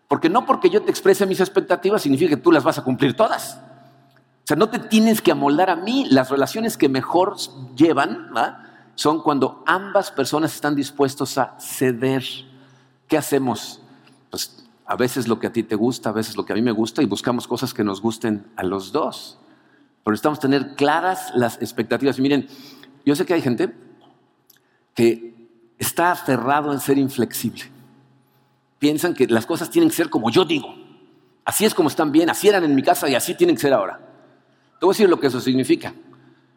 [0.07, 3.15] Porque no porque yo te exprese mis expectativas significa que tú las vas a cumplir
[3.15, 3.59] todas.
[4.43, 6.07] O sea, no te tienes que amoldar a mí.
[6.09, 7.37] Las relaciones que mejor
[7.75, 8.31] llevan
[8.95, 12.23] son cuando ambas personas están dispuestos a ceder.
[13.07, 13.81] ¿Qué hacemos?
[14.29, 16.61] Pues a veces lo que a ti te gusta, a veces lo que a mí
[16.61, 19.37] me gusta y buscamos cosas que nos gusten a los dos.
[20.03, 22.17] Pero necesitamos tener claras las expectativas.
[22.17, 22.47] Y miren,
[23.05, 23.73] yo sé que hay gente
[24.95, 25.31] que
[25.77, 27.63] está aferrado en ser inflexible.
[28.79, 30.75] Piensan que las cosas tienen que ser como yo digo.
[31.45, 33.73] Así es como están bien, así eran en mi casa y así tienen que ser
[33.73, 33.99] ahora.
[34.81, 35.93] Te voy a decir lo que eso significa.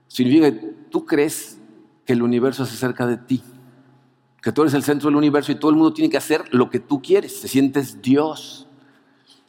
[0.08, 1.58] Significa que tú crees
[2.06, 3.42] que el universo se acerca de ti,
[4.40, 6.70] que tú eres el centro del universo y todo el mundo tiene que hacer lo
[6.70, 8.66] que tú quieres, te sientes Dios.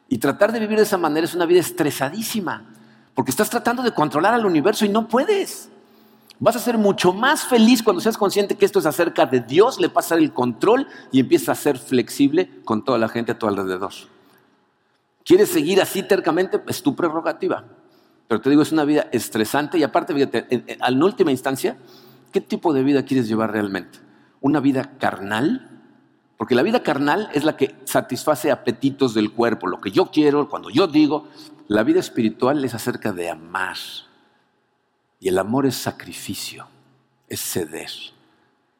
[0.09, 2.69] Y tratar de vivir de esa manera es una vida estresadísima,
[3.13, 5.69] porque estás tratando de controlar al universo y no puedes.
[6.37, 9.79] Vas a ser mucho más feliz cuando seas consciente que esto es acerca de Dios,
[9.79, 13.47] le pasas el control y empiezas a ser flexible con toda la gente a tu
[13.47, 13.93] alrededor.
[15.23, 16.61] ¿Quieres seguir así tercamente?
[16.67, 17.63] Es tu prerrogativa.
[18.27, 21.77] Pero te digo, es una vida estresante y aparte, fíjate, en, última instancia,
[22.31, 23.99] ¿qué tipo de vida quieres llevar realmente?
[24.41, 25.69] ¿Una vida carnal?
[26.37, 30.49] Porque la vida carnal es la que satisface apetitos del cuerpo, lo que yo quiero,
[30.49, 31.27] cuando yo digo.
[31.67, 33.77] La vida espiritual es acerca de amar.
[35.19, 36.67] Y el amor es sacrificio,
[37.27, 37.89] es ceder.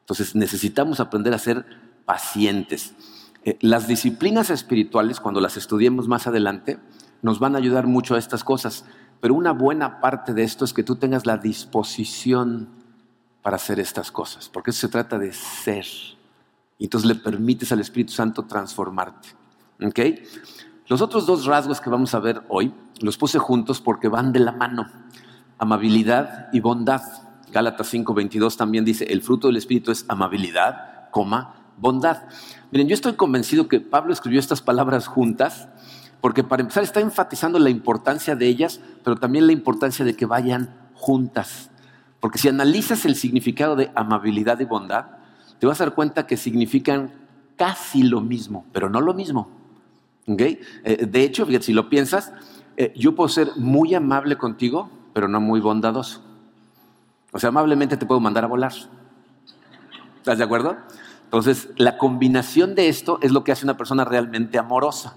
[0.00, 1.64] Entonces necesitamos aprender a ser
[2.04, 2.94] pacientes.
[3.44, 6.78] Eh, las disciplinas espirituales, cuando las estudiemos más adelante,
[7.22, 8.84] nos van a ayudar mucho a estas cosas.
[9.20, 12.68] Pero una buena parte de esto es que tú tengas la disposición
[13.42, 15.86] para hacer estas cosas, porque eso se trata de ser.
[16.78, 19.28] Y entonces le permites al Espíritu Santo transformarte.
[20.88, 24.40] Los otros dos rasgos que vamos a ver hoy los puse juntos porque van de
[24.40, 24.90] la mano.
[25.58, 27.00] amabilidad y bondad.
[27.50, 32.24] Gálatas 5:22 también dice, el fruto del Espíritu es amabilidad, coma, bondad.
[32.70, 35.68] Miren, yo estoy convencido que Pablo escribió estas palabras juntas
[36.20, 40.26] porque para empezar está enfatizando la importancia de ellas, pero también la importancia de que
[40.26, 41.70] vayan juntas.
[42.20, 45.06] Porque si analizas el significado de amabilidad y bondad,
[45.58, 47.12] te vas a dar cuenta que significan
[47.56, 49.48] casi lo mismo, pero no lo mismo.
[50.26, 52.32] Eh, de hecho, si lo piensas,
[52.76, 56.22] eh, yo puedo ser muy amable contigo, pero no muy bondadoso.
[57.32, 58.72] O sea, amablemente te puedo mandar a volar.
[60.18, 60.76] ¿Estás de acuerdo?
[61.24, 65.14] Entonces, la combinación de esto es lo que hace una persona realmente amorosa.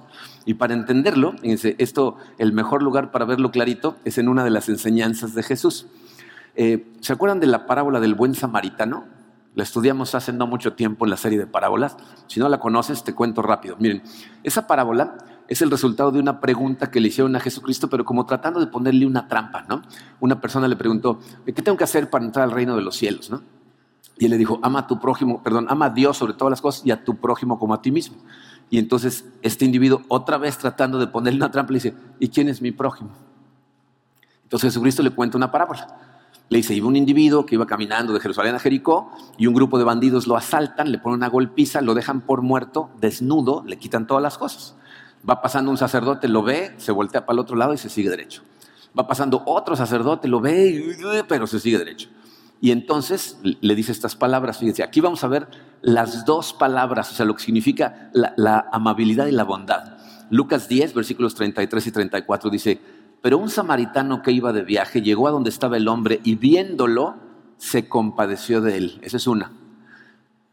[0.49, 4.49] Y para entenderlo, fíjense, esto, el mejor lugar para verlo clarito es en una de
[4.49, 5.85] las enseñanzas de Jesús.
[6.55, 9.05] Eh, ¿Se acuerdan de la parábola del buen samaritano?
[9.53, 11.97] La estudiamos hace no mucho tiempo en la serie de parábolas.
[12.25, 13.75] Si no la conoces, te cuento rápido.
[13.77, 14.01] Miren,
[14.41, 18.25] esa parábola es el resultado de una pregunta que le hicieron a Jesucristo, pero como
[18.25, 19.83] tratando de ponerle una trampa, ¿no?
[20.19, 23.29] Una persona le preguntó, ¿qué tengo que hacer para entrar al reino de los cielos,
[23.29, 23.43] no?
[24.17, 26.59] Y él le dijo, ama a tu prójimo, perdón, ama a Dios sobre todas las
[26.59, 28.17] cosas y a tu prójimo como a ti mismo.
[28.69, 32.49] Y entonces este individuo, otra vez tratando de ponerle una trampa, le dice, ¿y quién
[32.49, 33.11] es mi prójimo?
[34.43, 35.87] Entonces Jesucristo le cuenta una parábola.
[36.49, 39.77] Le dice, iba un individuo que iba caminando de Jerusalén a Jericó y un grupo
[39.77, 44.07] de bandidos lo asaltan, le ponen una golpiza, lo dejan por muerto, desnudo, le quitan
[44.07, 44.75] todas las cosas.
[45.27, 48.09] Va pasando un sacerdote, lo ve, se voltea para el otro lado y se sigue
[48.09, 48.41] derecho.
[48.97, 50.95] Va pasando otro sacerdote, lo ve,
[51.27, 52.09] pero se sigue derecho.
[52.61, 55.47] Y entonces le dice estas palabras, fíjense, aquí vamos a ver
[55.81, 59.97] las dos palabras, o sea, lo que significa la, amabilidad y la bondad.
[60.29, 62.81] Lucas 10, versículos 33 y 34 dice,
[63.21, 67.15] pero un samaritano que iba de viaje llegó a donde estaba el hombre y viéndolo
[67.57, 68.99] se compadeció de él.
[69.01, 69.51] Esa es una.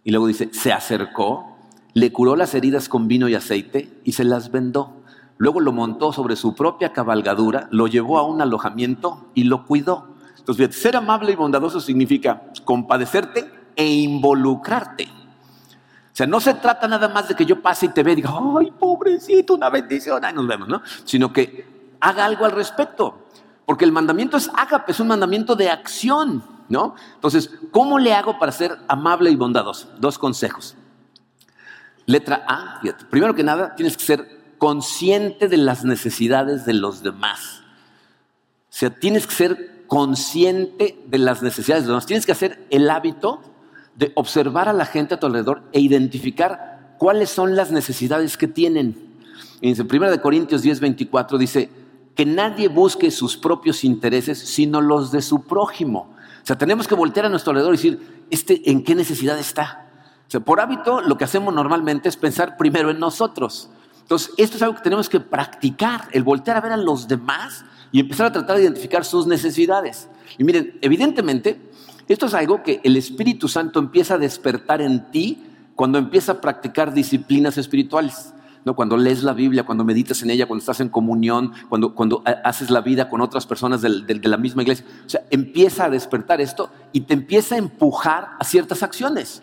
[0.02, 1.58] Y luego dice, se acercó,
[1.92, 5.02] le curó las heridas con vino y aceite y se las vendó.
[5.38, 10.14] Luego lo montó sobre su propia cabalgadura, lo llevó a un alojamiento y lo cuidó.
[10.38, 15.04] Entonces, ser amable y bondadoso significa compadecerte e involucrarte.
[15.04, 18.16] O sea, no se trata nada más de que yo pase y te vea y
[18.16, 20.80] diga, ay, pobrecito, una bendición, ahí nos vemos, ¿no?
[21.04, 21.68] Sino que
[22.00, 23.26] haga algo al respecto.
[23.66, 26.94] Porque el mandamiento es ágape, es un mandamiento de acción, ¿no?
[27.14, 29.92] Entonces, ¿cómo le hago para ser amable y bondadoso?
[29.98, 30.74] Dos consejos.
[32.06, 37.62] Letra A, primero que nada, tienes que ser consciente de las necesidades de los demás.
[38.70, 42.06] O sea, tienes que ser consciente de las necesidades de los demás.
[42.06, 43.42] Tienes que hacer el hábito
[43.96, 48.48] de observar a la gente a tu alrededor e identificar cuáles son las necesidades que
[48.48, 48.96] tienen.
[49.60, 51.70] En 1 Corintios 10, 24 dice
[52.14, 56.14] que nadie busque sus propios intereses, sino los de su prójimo.
[56.42, 59.86] O sea, tenemos que voltear a nuestro alrededor y decir, ¿este en qué necesidad está?
[60.26, 63.70] O sea, por hábito, lo que hacemos normalmente es pensar primero en nosotros.
[64.02, 67.64] Entonces, esto es algo que tenemos que practicar, el voltear a ver a los demás
[67.92, 70.08] y empezar a tratar de identificar sus necesidades.
[70.38, 71.60] Y miren, evidentemente,
[72.08, 75.42] esto es algo que el Espíritu Santo empieza a despertar en ti
[75.74, 78.32] cuando empieza a practicar disciplinas espirituales.
[78.64, 78.74] ¿no?
[78.74, 82.70] Cuando lees la Biblia, cuando meditas en ella, cuando estás en comunión, cuando, cuando haces
[82.70, 84.84] la vida con otras personas de, de la misma iglesia.
[85.06, 89.42] O sea, empieza a despertar esto y te empieza a empujar a ciertas acciones.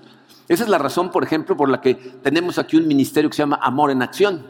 [0.49, 3.43] Esa es la razón, por ejemplo, por la que tenemos aquí un ministerio que se
[3.43, 4.45] llama Amor en Acción.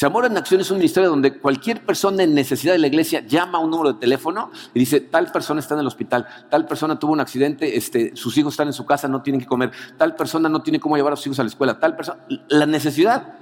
[0.00, 3.20] Si Amor en Acción es un ministerio donde cualquier persona en necesidad de la iglesia
[3.26, 6.64] llama a un número de teléfono y dice, tal persona está en el hospital, tal
[6.66, 9.72] persona tuvo un accidente, este, sus hijos están en su casa, no tienen que comer,
[9.98, 12.64] tal persona no tiene cómo llevar a sus hijos a la escuela, tal persona, la
[12.64, 13.34] necesidad.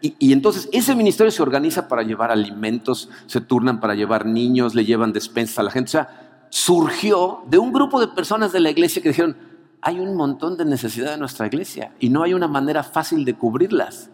[0.00, 4.74] Y, y, entonces ese ministerio se organiza para llevar alimentos, se turnan para llevar niños,
[4.74, 5.88] le llevan despensas a la gente.
[5.88, 9.36] O sea, surgió de un grupo de personas de la iglesia que dijeron,
[9.82, 13.34] hay un montón de necesidad en nuestra iglesia y no hay una manera fácil de
[13.34, 14.08] cubrirlas.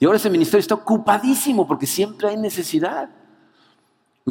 [0.00, 3.10] Y ahora ese ministerio está ocupadísimo porque siempre hay necesidad.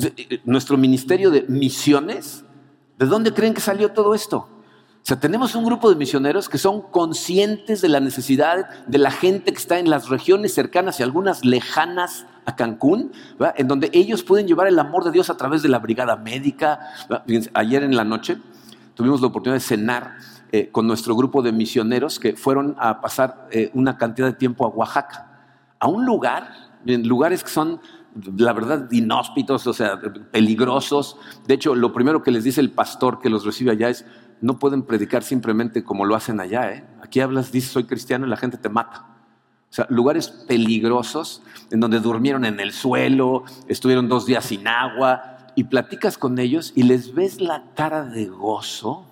[0.01, 2.43] Eh, nuestro ministerio de misiones,
[2.97, 4.37] ¿de dónde creen que salió todo esto?
[4.37, 9.11] O sea, tenemos un grupo de misioneros que son conscientes de la necesidad de la
[9.11, 13.11] gente que está en las regiones cercanas y algunas lejanas a Cancún,
[13.55, 16.79] en donde ellos pueden llevar el amor de Dios a través de la brigada médica.
[17.53, 18.37] ayer en la noche
[18.95, 20.17] tuvimos la oportunidad de cenar
[20.51, 24.65] eh, con nuestro grupo de misioneros que fueron a pasar eh, una cantidad de tiempo
[24.65, 25.26] a Oaxaca
[25.79, 26.51] a un lugar,
[26.85, 27.81] en lugares que son,
[28.37, 29.99] la verdad, inhóspitos, o sea,
[30.31, 31.17] peligrosos.
[31.47, 34.05] De hecho, lo primero que les dice el pastor que los recibe allá es,
[34.41, 36.71] no pueden predicar simplemente como lo hacen allá.
[36.71, 36.85] ¿eh?
[37.01, 39.05] Aquí hablas, dices, soy cristiano y la gente te mata.
[39.69, 45.37] O sea, lugares peligrosos en donde durmieron en el suelo, estuvieron dos días sin agua
[45.55, 49.05] y platicas con ellos y les ves la cara de gozo.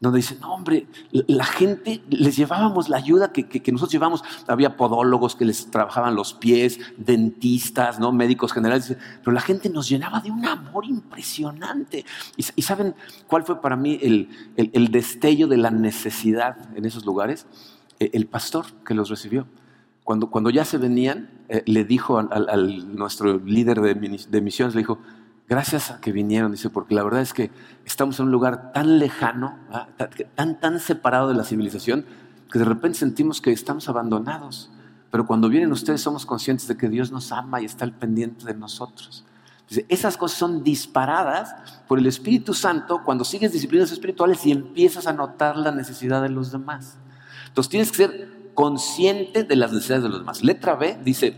[0.00, 4.24] Donde dice, no hombre, la gente, les llevábamos la ayuda que, nosotros llevamos.
[4.48, 8.10] Había podólogos que les trabajaban los pies, dentistas, ¿no?
[8.10, 12.06] médicos generales, pero la gente nos llenaba de un amor impresionante.
[12.36, 12.94] ¿Y, saben
[13.26, 17.46] cuál fue para mí el, destello de la necesidad en esos lugares?
[17.98, 19.46] E, el, pastor que los recibió.
[20.02, 24.80] Cuando, cuando ya se venían, eh, le dijo a nuestro líder de, de misiones, le
[24.80, 24.98] dijo,
[25.50, 27.50] Gracias a que vinieron, dice, porque la verdad es que
[27.84, 29.58] estamos en un lugar tan lejano,
[30.36, 32.06] tan, tan separado de la civilización,
[32.52, 34.70] que de repente sentimos que estamos abandonados.
[35.10, 38.44] Pero cuando vienen ustedes somos conscientes de que Dios nos ama y está al pendiente
[38.44, 39.24] de nosotros.
[39.88, 41.52] Esas cosas son disparadas
[41.88, 46.28] por el Espíritu Santo cuando sigues disciplinas espirituales y empiezas a notar la necesidad de
[46.28, 46.96] los demás.
[47.48, 50.44] Entonces tienes que ser consciente de las necesidades de los demás.
[50.44, 51.34] Letra B dice,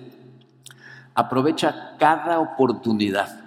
[1.14, 3.41] aprovecha cada oportunidad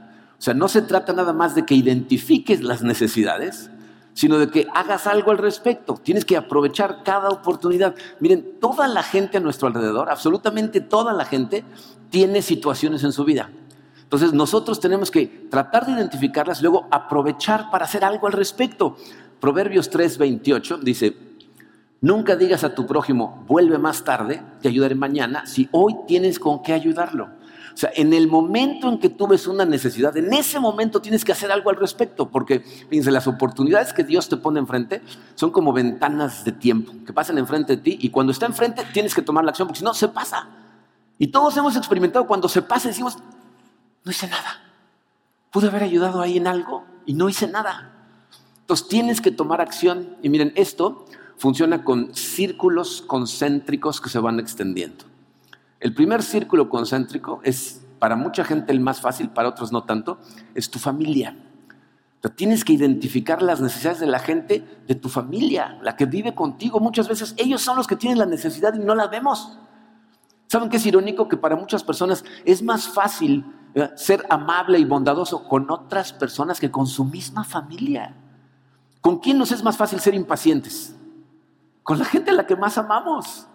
[0.45, 3.71] sea, no se trata nada más de que identifiques las necesidades,
[4.13, 5.99] sino de que hagas algo al respecto.
[6.01, 7.95] Tienes que aprovechar cada oportunidad.
[8.19, 11.65] Miren, toda la gente a nuestro alrededor, absolutamente toda la gente,
[12.12, 13.49] tiene situaciones en su vida.
[14.03, 18.95] Entonces nosotros tenemos que tratar de identificarlas luego aprovechar para hacer algo al respecto.
[19.39, 21.17] Proverbios 3:28 dice,
[22.01, 26.62] nunca digas a tu prójimo, vuelve más tarde, te ayudaré mañana, si hoy tienes con
[26.62, 27.29] qué ayudarlo.
[27.75, 31.25] O sea, en el momento en que tú ves una necesidad, en ese momento tienes
[31.25, 35.01] que hacer algo al respecto, porque fíjense, las oportunidades que Dios te pone enfrente
[35.35, 39.13] son como ventanas de tiempo que pasan enfrente de ti y cuando está enfrente tienes
[39.13, 40.47] que tomar la acción, porque si no, se pasa.
[41.19, 43.17] Y todos hemos experimentado cuando se pasa decimos,
[44.05, 44.61] no hice nada.
[45.51, 47.91] Pude haber ayudado ahí en algo y no hice nada.
[48.61, 54.39] Entonces tienes que tomar acción y miren, esto funciona con círculos concéntricos que se van
[54.39, 55.03] extendiendo.
[55.79, 60.19] El primer círculo concéntrico es para mucha gente el más fácil, para otros no tanto,
[60.53, 61.38] es tu familia.
[62.35, 66.79] tienes que identificar las necesidades de la gente de tu familia, la que vive contigo.
[66.79, 69.59] Muchas veces ellos son los que tienen la necesidad y no la vemos.
[70.47, 71.27] ¿Saben qué es irónico?
[71.27, 73.45] Que para muchas personas es más fácil
[73.95, 78.15] ser amable y bondadoso con otras personas que con su misma familia.
[79.01, 80.95] ¿Con quién nos es más fácil ser impacientes?
[81.83, 83.47] Con la gente a la que más amamos.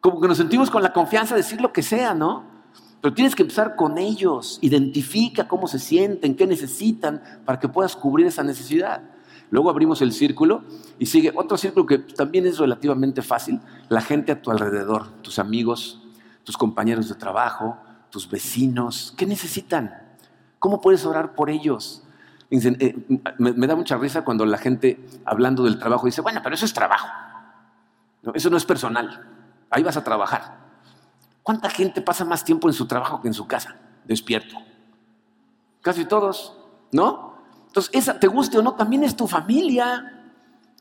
[0.00, 2.44] Como que nos sentimos con la confianza de decir lo que sea, ¿no?
[3.00, 4.58] Pero tienes que empezar con ellos.
[4.62, 9.02] Identifica cómo se sienten, qué necesitan para que puedas cubrir esa necesidad.
[9.50, 10.62] Luego abrimos el círculo
[10.98, 13.60] y sigue otro círculo que también es relativamente fácil.
[13.88, 16.00] La gente a tu alrededor, tus amigos,
[16.44, 17.76] tus compañeros de trabajo,
[18.10, 19.12] tus vecinos.
[19.16, 19.92] ¿Qué necesitan?
[20.58, 22.04] ¿Cómo puedes orar por ellos?
[22.50, 22.96] Eh,
[23.38, 26.74] me, da mucha risa cuando la gente hablando del trabajo dice, bueno, pero eso es
[26.74, 27.08] trabajo.
[28.34, 29.29] eso no es personal.
[29.70, 30.58] Ahí vas a trabajar.
[31.42, 34.56] ¿Cuánta gente pasa más tiempo en su trabajo que en su casa, despierto?
[35.80, 36.56] Casi todos,
[36.92, 37.30] ¿no?
[37.68, 40.20] Entonces, esa, te guste o no, también es tu familia.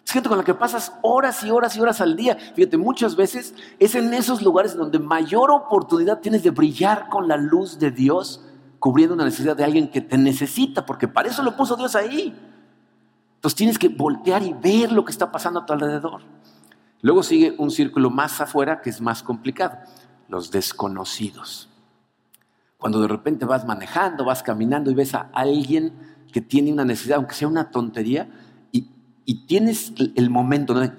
[0.03, 2.35] Es gente con la que pasas horas y horas y horas al día.
[2.55, 7.37] Fíjate, muchas veces es en esos lugares donde mayor oportunidad tienes de brillar con la
[7.37, 8.43] luz de Dios,
[8.79, 12.35] cubriendo una necesidad de alguien que te necesita, porque para eso lo puso Dios ahí.
[13.35, 16.21] Entonces tienes que voltear y ver lo que está pasando a tu alrededor.
[17.01, 19.77] Luego sigue un círculo más afuera que es más complicado,
[20.27, 21.69] los desconocidos.
[22.77, 25.93] Cuando de repente vas manejando, vas caminando y ves a alguien
[26.31, 28.29] que tiene una necesidad, aunque sea una tontería,
[29.25, 30.91] y, tienes el momento, ¿no?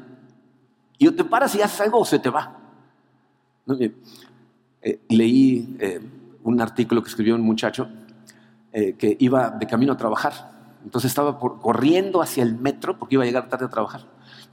[0.98, 2.58] Y o te paras y haces algo o se te va.
[4.82, 6.00] Eh, leí eh,
[6.44, 7.88] un artículo que escribió un muchacho
[8.72, 10.32] eh, que iba de camino a trabajar.
[10.84, 14.06] Entonces estaba corriendo hacia el metro porque iba a llegar tarde a trabajar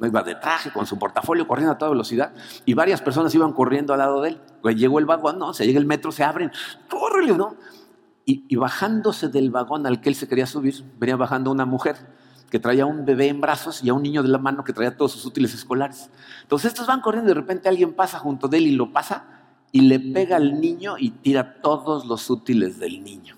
[0.05, 2.33] iba de traje, con su portafolio, corriendo a toda velocidad,
[2.65, 4.41] y varias personas iban corriendo al lado de él.
[4.75, 6.51] Llegó el vagón, no, se llega el metro, se abren,
[6.89, 7.55] córrele, ¿no?
[8.25, 11.95] Y, bajándose del vagón al que él se quería subir, venía bajando una mujer
[12.49, 14.97] que traía un bebé en brazos y a un niño de la mano que traía
[14.97, 16.09] todos sus útiles escolares.
[16.41, 19.25] Entonces estos van corriendo y de repente alguien pasa junto de él y lo pasa
[19.71, 23.37] y le pega al niño y tira todos los útiles del niño.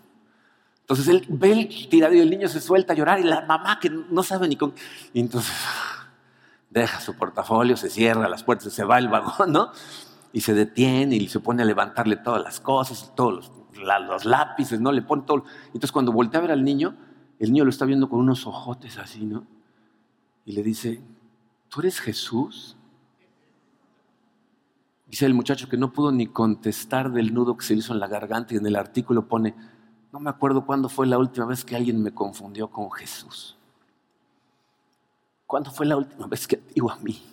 [0.82, 3.80] Entonces él ve el tirado y el niño se suelta a llorar y la mamá
[3.80, 4.74] que no sabe ni con...
[5.14, 5.54] Entonces
[6.70, 9.72] deja su portafolio, se cierra las puertas, se va el vagón, ¿no?
[10.32, 14.92] Y se detiene y se pone a levantarle todas las cosas, todos los, lápices, ¿no?
[14.92, 15.44] Le pone todo.
[15.68, 16.96] Entonces cuando voltea a ver al niño,
[17.40, 19.48] el niño lo está viendo con unos ojotes así, ¿no?
[20.46, 21.02] Y le dice,
[21.70, 22.76] ¿tú eres Jesús?
[25.08, 28.08] Dice el muchacho que no pudo ni contestar del nudo que se hizo en la
[28.08, 29.56] garganta y en el artículo pone,
[30.12, 33.59] no me acuerdo cuándo fue la última vez que alguien me confundió con Jesús.
[35.50, 37.24] ¿Cuándo fue la última vez que digo a mí?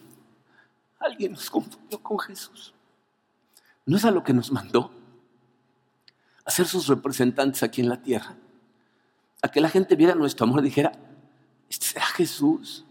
[0.99, 2.73] Alguien nos confundió con Jesús.
[3.85, 4.91] ¿No es a lo que nos mandó?
[6.47, 8.35] A ser sus representantes aquí en la tierra.
[9.43, 10.93] A que la gente viera nuestro amor y dijera,
[11.69, 12.87] este será Jesús.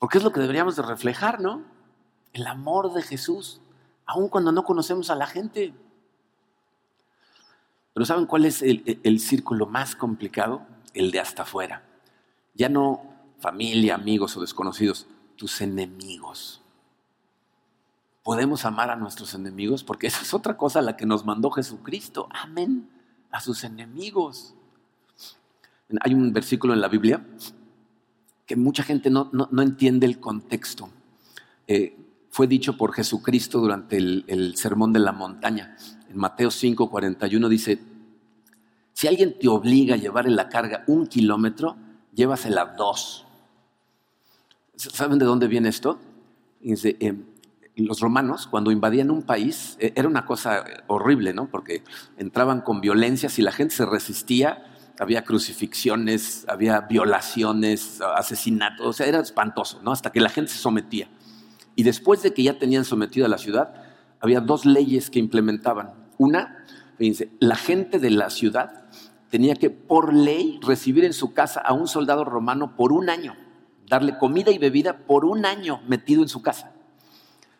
[0.00, 1.62] Porque es lo que deberíamos de reflejar, ¿no?
[2.32, 3.60] El amor de Jesús,
[4.04, 5.72] aun cuando no conocemos a la gente.
[7.94, 10.66] Pero ¿saben cuál es el, el círculo más complicado?
[10.92, 11.84] El de hasta afuera.
[12.54, 16.62] Ya no familia, amigos o desconocidos, tus enemigos.
[18.22, 21.50] Podemos amar a nuestros enemigos porque esa es otra cosa a la que nos mandó
[21.50, 22.28] Jesucristo.
[22.30, 22.88] Amén
[23.30, 24.54] a sus enemigos.
[26.00, 27.24] Hay un versículo en la Biblia
[28.46, 30.90] que mucha gente no, entiende el contexto.
[31.66, 31.96] Eh,
[32.30, 35.76] fue dicho por Jesucristo durante el, el, sermón de la montaña.
[36.08, 37.78] En Mateo 5, 41 dice,
[38.92, 41.76] si alguien te obliga a llevar en la carga un kilómetro,
[42.14, 43.27] llévasela dos.
[44.78, 45.98] ¿Saben de dónde viene esto?
[46.62, 47.14] Eh,
[47.74, 51.48] los romanos, cuando invadían un país, eh, era una cosa horrible, ¿no?
[51.50, 51.82] Porque
[52.16, 54.64] entraban con violencia, si la gente se resistía,
[55.00, 59.90] había crucifixiones, había violaciones, asesinatos, o sea, era espantoso, ¿no?
[59.90, 61.08] Hasta que la gente se sometía.
[61.74, 63.74] Y después de que ya tenían sometido a la ciudad,
[64.20, 65.92] había dos leyes que implementaban.
[66.18, 66.64] Una,
[66.98, 68.84] fíjense, la gente de la ciudad
[69.28, 73.34] tenía que, por ley, recibir en su casa a un soldado romano por un año
[73.88, 76.72] darle comida y bebida por un año metido en su casa,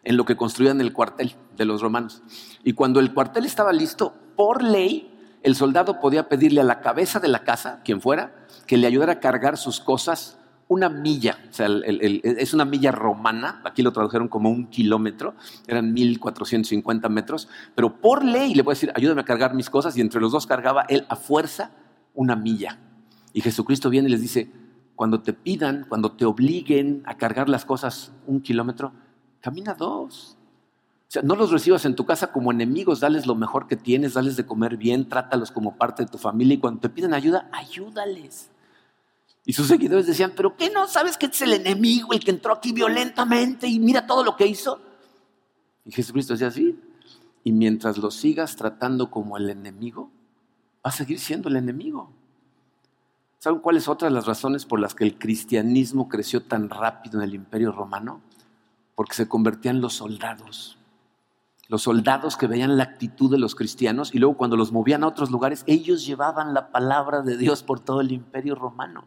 [0.04, 2.22] en lo que construían el cuartel de los romanos.
[2.64, 5.10] Y cuando el cuartel estaba listo, por ley,
[5.42, 9.14] el soldado podía pedirle a la cabeza de la casa, quien fuera, que le ayudara
[9.14, 14.28] a cargar sus cosas una milla, o sea, es una milla romana, aquí lo tradujeron
[14.28, 15.34] como un kilómetro,
[15.66, 20.02] eran 1450 metros, pero por ley le puede decir, ayúdame a cargar mis cosas, y
[20.02, 21.70] entre los dos cargaba él a fuerza
[22.14, 22.78] una milla.
[23.32, 24.52] Y Jesucristo viene y les dice,
[24.98, 28.92] cuando te pidan, cuando te obliguen a cargar las cosas un kilómetro,
[29.40, 30.36] camina dos.
[31.02, 34.14] O sea, no los recibas en tu casa como enemigos, dales lo mejor que tienes,
[34.14, 37.48] dales de comer bien, trátalos como parte de tu familia y cuando te piden ayuda,
[37.52, 38.50] ayúdales.
[39.46, 42.52] Y sus seguidores decían, pero ¿qué no sabes que es el enemigo, el que entró
[42.52, 44.80] aquí violentamente y mira todo lo que hizo?
[45.84, 46.76] Y Jesucristo decía así,
[47.44, 50.10] y mientras lo sigas tratando como el enemigo,
[50.84, 52.17] va a seguir siendo el enemigo.
[53.38, 57.34] ¿Saben cuáles otras las razones por las que el cristianismo creció tan rápido en el
[57.34, 58.20] imperio romano?
[58.96, 60.76] Porque se convertían los soldados.
[61.68, 65.06] Los soldados que veían la actitud de los cristianos y luego cuando los movían a
[65.06, 69.04] otros lugares, ellos llevaban la palabra de Dios por todo el imperio romano.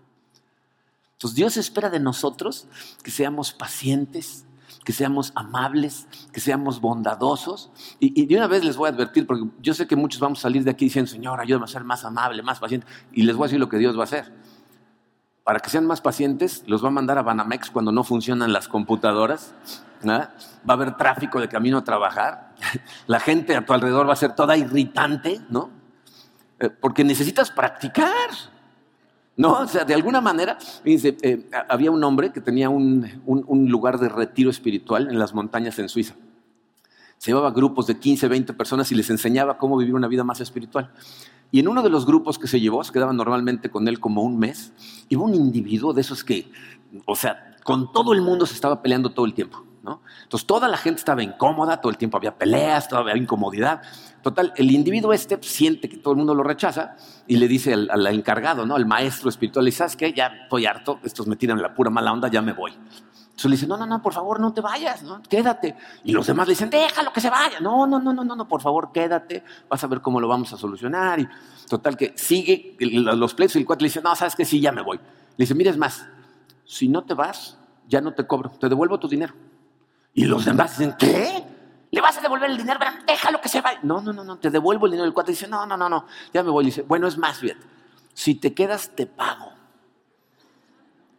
[1.14, 2.68] Entonces Dios espera de nosotros
[3.04, 4.46] que seamos pacientes,
[4.84, 7.72] que seamos amables, que seamos bondadosos.
[8.00, 10.42] Y, de una vez les voy a advertir, porque yo sé que muchos vamos a
[10.44, 12.88] salir de aquí diciendo, Señor, ayúdame a ser más amable, más paciente.
[13.12, 14.32] Y les voy a decir lo que Dios va a hacer.
[15.44, 18.68] Para que sean más pacientes, los va a mandar a Banamex cuando no funcionan las
[18.68, 19.54] computadoras.
[20.08, 20.30] Va
[20.68, 22.56] a haber tráfico de camino a trabajar.
[23.08, 25.70] La gente a tu alrededor va a ser toda irritante, ¿no?
[26.60, 28.30] Eh, porque necesitas practicar.
[29.42, 33.10] No, o sea, de alguna manera, eh, había un hombre que tenía un,
[33.68, 36.14] lugar de retiro espiritual en las montañas en Suiza.
[37.18, 40.42] Se llevaba grupos de 15, 20 personas y les enseñaba cómo vivir una vida más
[40.42, 40.92] espiritual.
[41.50, 44.22] Y en uno de los grupos que se llevó, se quedaban normalmente con él como
[44.22, 44.74] un mes,
[45.10, 46.52] iba un individuo de esos que,
[47.08, 49.66] o sea, con todo el mundo se estaba peleando todo el tiempo.
[50.24, 53.82] Entonces toda la gente estaba incómoda, todo el tiempo había peleas, todavía había incomodidad.
[54.22, 56.96] Total, el individuo este siente que todo el mundo lo rechaza
[57.28, 58.76] y le dice al, encargado, ¿no?
[58.76, 60.14] al maestro espiritual, dice, ¿sabes qué?
[60.14, 62.72] Ya estoy harto, estos me tiran la pura mala onda, ya me voy.
[62.72, 65.22] Entonces le dice, no, no, no, por favor, no te vayas, ¿no?
[65.24, 65.76] quédate.
[66.04, 67.60] Y los demás le dicen, déjalo que se vaya.
[67.60, 70.54] No, no, no, no, no, no, por favor, quédate, vas a ver cómo lo vamos
[70.54, 71.20] a solucionar.
[71.20, 71.28] Y
[71.68, 74.72] total, que sigue los pleitos y el cuate le dice, no, sabes que sí, ya
[74.72, 74.98] me voy.
[74.98, 75.04] Le
[75.38, 76.06] dice, mira, es más,
[76.66, 77.58] si no te vas,
[77.88, 79.34] ya no te cobro, te devuelvo tu dinero.
[80.14, 81.44] Y los demás dicen, ¿qué?
[81.92, 82.80] ¿Le vas a devolver el dinero?
[83.06, 83.80] Déjalo que se vaya.
[83.84, 85.08] No, no, no, no, te devuelvo el dinero.
[85.08, 86.66] El cuate dice, no, no, no, no, ya me voy.
[86.66, 87.58] dice, bueno, es más, bien,
[88.14, 89.52] si te quedas, te pago.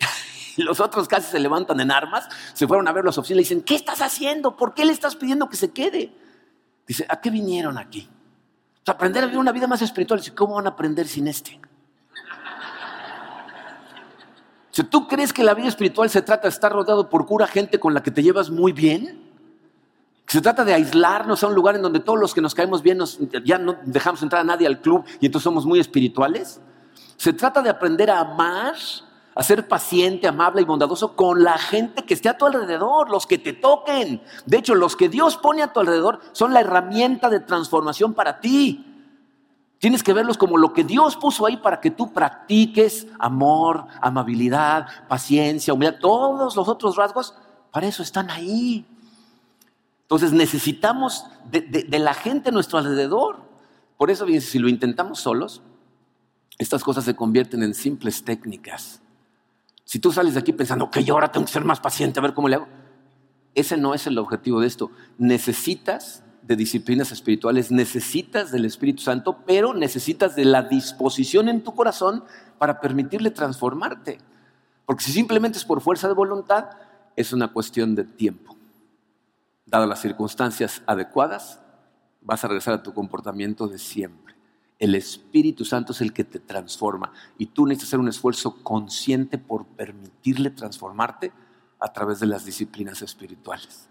[0.57, 3.57] Los otros casi se levantan en armas, se fueron a ver los oficiales y le
[3.57, 4.57] dicen, ¿qué estás haciendo?
[4.57, 6.15] ¿Por qué le estás pidiendo que se quede?
[6.87, 8.09] Dice, ¿a qué vinieron aquí?
[8.83, 10.21] O sea, aprender a vivir una vida más espiritual.
[10.21, 11.61] Dice, ¿cómo van a aprender sin este?
[14.71, 17.79] Si tú crees que la vida espiritual se trata de estar rodeado por cura gente
[17.79, 19.22] con la que te llevas muy bien,
[20.27, 22.99] se trata de aislarnos a un lugar en donde todos los que nos caemos bien
[23.45, 26.61] ya no dejamos entrar a nadie al club y entonces somos muy espirituales.
[27.17, 28.75] Se trata de aprender a amar,
[29.35, 33.27] a ser paciente, amable y bondadoso con la gente que esté a tu alrededor, los
[33.27, 34.23] que te toquen.
[34.47, 38.41] De hecho, los que Dios pone a tu alrededor son la herramienta de transformación para
[38.41, 38.89] ti.
[39.79, 44.87] Tienes que verlos como lo que Dios puso ahí para que tú practiques amor, amabilidad,
[45.09, 47.35] paciencia, humildad, todos los otros rasgos,
[47.73, 48.87] para eso están ahí.
[50.13, 53.49] Entonces necesitamos de, la gente a nuestro alrededor.
[53.97, 55.63] Por eso, si lo intentamos solos,
[56.59, 59.01] estas cosas se convierten en simples técnicas.
[59.87, 62.23] Si tú sales de aquí pensando, que yo ahora tengo que ser más paciente, a
[62.23, 62.69] ver cómo le hago.
[63.55, 64.91] Ese no es el objetivo de esto.
[65.17, 71.75] Necesitas de disciplinas espirituales, necesitas del Espíritu Santo, pero necesitas de la disposición en tu
[71.75, 72.23] corazón
[72.59, 74.19] para permitirle transformarte.
[74.85, 76.67] Porque si simplemente es por fuerza de voluntad,
[77.17, 78.59] es una cuestión de tiempo.
[79.73, 81.59] Dadas las circunstancias adecuadas,
[82.21, 84.35] vas a regresar a tu comportamiento de siempre.
[84.79, 89.39] El Espíritu Santo es el que te transforma y tú necesitas hacer un esfuerzo consciente
[89.39, 91.33] por permitirle transformarte
[91.81, 93.89] a través de las disciplinas espirituales.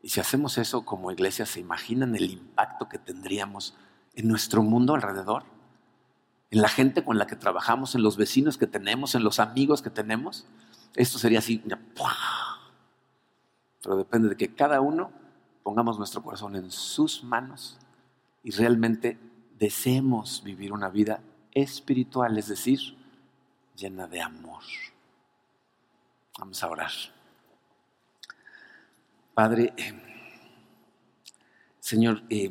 [0.00, 3.74] Y si hacemos eso como iglesia, ¿se imaginan el impacto que tendríamos
[4.14, 5.42] en nuestro mundo alrededor?
[6.52, 9.82] En la gente con la que trabajamos, en los vecinos que tenemos, en los amigos
[9.82, 10.46] que tenemos.
[10.94, 11.60] Esto sería así,
[13.82, 15.10] pero depende de que cada uno
[15.62, 17.78] pongamos nuestro corazón en sus manos
[18.42, 19.18] y realmente
[19.58, 21.20] deseemos vivir una vida
[21.52, 22.80] espiritual, es decir,
[23.76, 24.62] llena de amor.
[26.38, 26.90] Vamos a orar.
[29.34, 29.92] Padre, eh,
[31.78, 32.50] Señor, eh,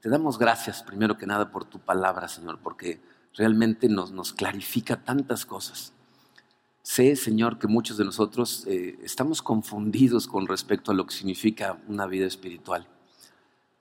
[0.00, 3.00] te damos gracias primero que nada por tu palabra, Señor, porque
[3.34, 5.92] realmente nos, nos clarifica tantas cosas.
[6.82, 11.78] Sé, Señor, que muchos de nosotros eh, estamos confundidos con respecto a lo que significa
[11.86, 12.86] una vida espiritual,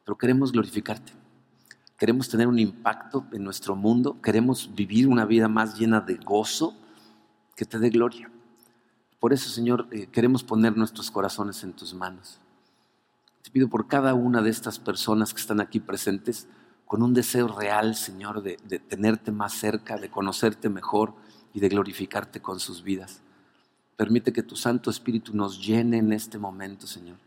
[0.04, 1.14] pero queremos glorificarte.
[1.98, 6.76] Queremos tener un impacto en nuestro mundo, queremos vivir una vida más llena de gozo
[7.56, 8.30] que te dé gloria.
[9.20, 12.40] Por eso, Señor, eh, queremos poner nuestros corazones en tus manos.
[13.42, 16.48] Te pido por cada una de estas personas que están aquí presentes,
[16.86, 21.16] con un deseo real, Señor, de, de tenerte más cerca, de conocerte mejor
[21.58, 23.20] y de glorificarte con sus vidas.
[23.96, 27.18] Permite que tu Santo Espíritu nos llene en este momento, Señor.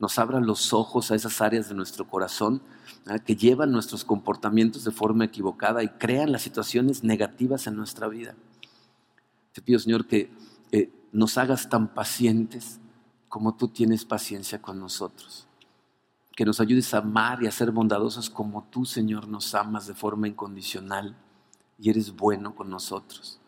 [0.00, 2.62] Nos abra los ojos a esas áreas de nuestro corazón
[3.24, 8.34] que llevan nuestros comportamientos de forma equivocada y crean las situaciones negativas en nuestra vida.
[9.52, 10.32] Te pido, Señor, que
[10.72, 12.80] eh, nos hagas tan pacientes
[13.28, 15.46] como tú tienes paciencia con nosotros.
[16.34, 19.94] Que nos ayudes a amar y a ser bondadosos como tú, Señor, nos amas de
[19.94, 21.14] forma incondicional
[21.78, 23.38] y eres bueno con nosotros.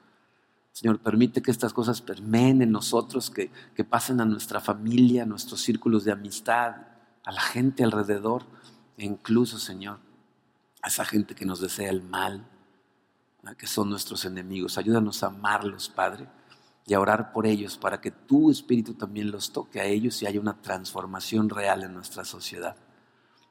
[0.79, 5.27] Señor, permite que estas cosas permeen en nosotros, que, que pasen a nuestra familia, a
[5.27, 6.77] nuestros círculos de amistad,
[7.25, 8.45] a la gente alrededor,
[8.97, 9.99] e incluso, Señor,
[10.81, 12.47] a esa gente que nos desea el mal,
[13.59, 14.79] que son nuestros enemigos.
[14.79, 16.29] Ayúdanos a amarlos, Padre
[16.87, 20.27] y a orar por ellos para que tu Espíritu también los toque a ellos y
[20.27, 22.77] haya una transformación real en nuestra sociedad.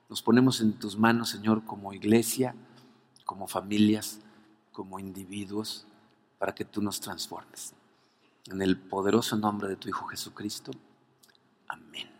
[0.09, 2.55] Nos ponemos en tus manos, Señor, como iglesia,
[3.25, 4.21] como familias,
[4.71, 5.85] como individuos,
[6.37, 7.73] para que tú nos transformes.
[8.45, 10.71] En el poderoso nombre de tu Hijo Jesucristo.
[11.67, 12.16] Amén.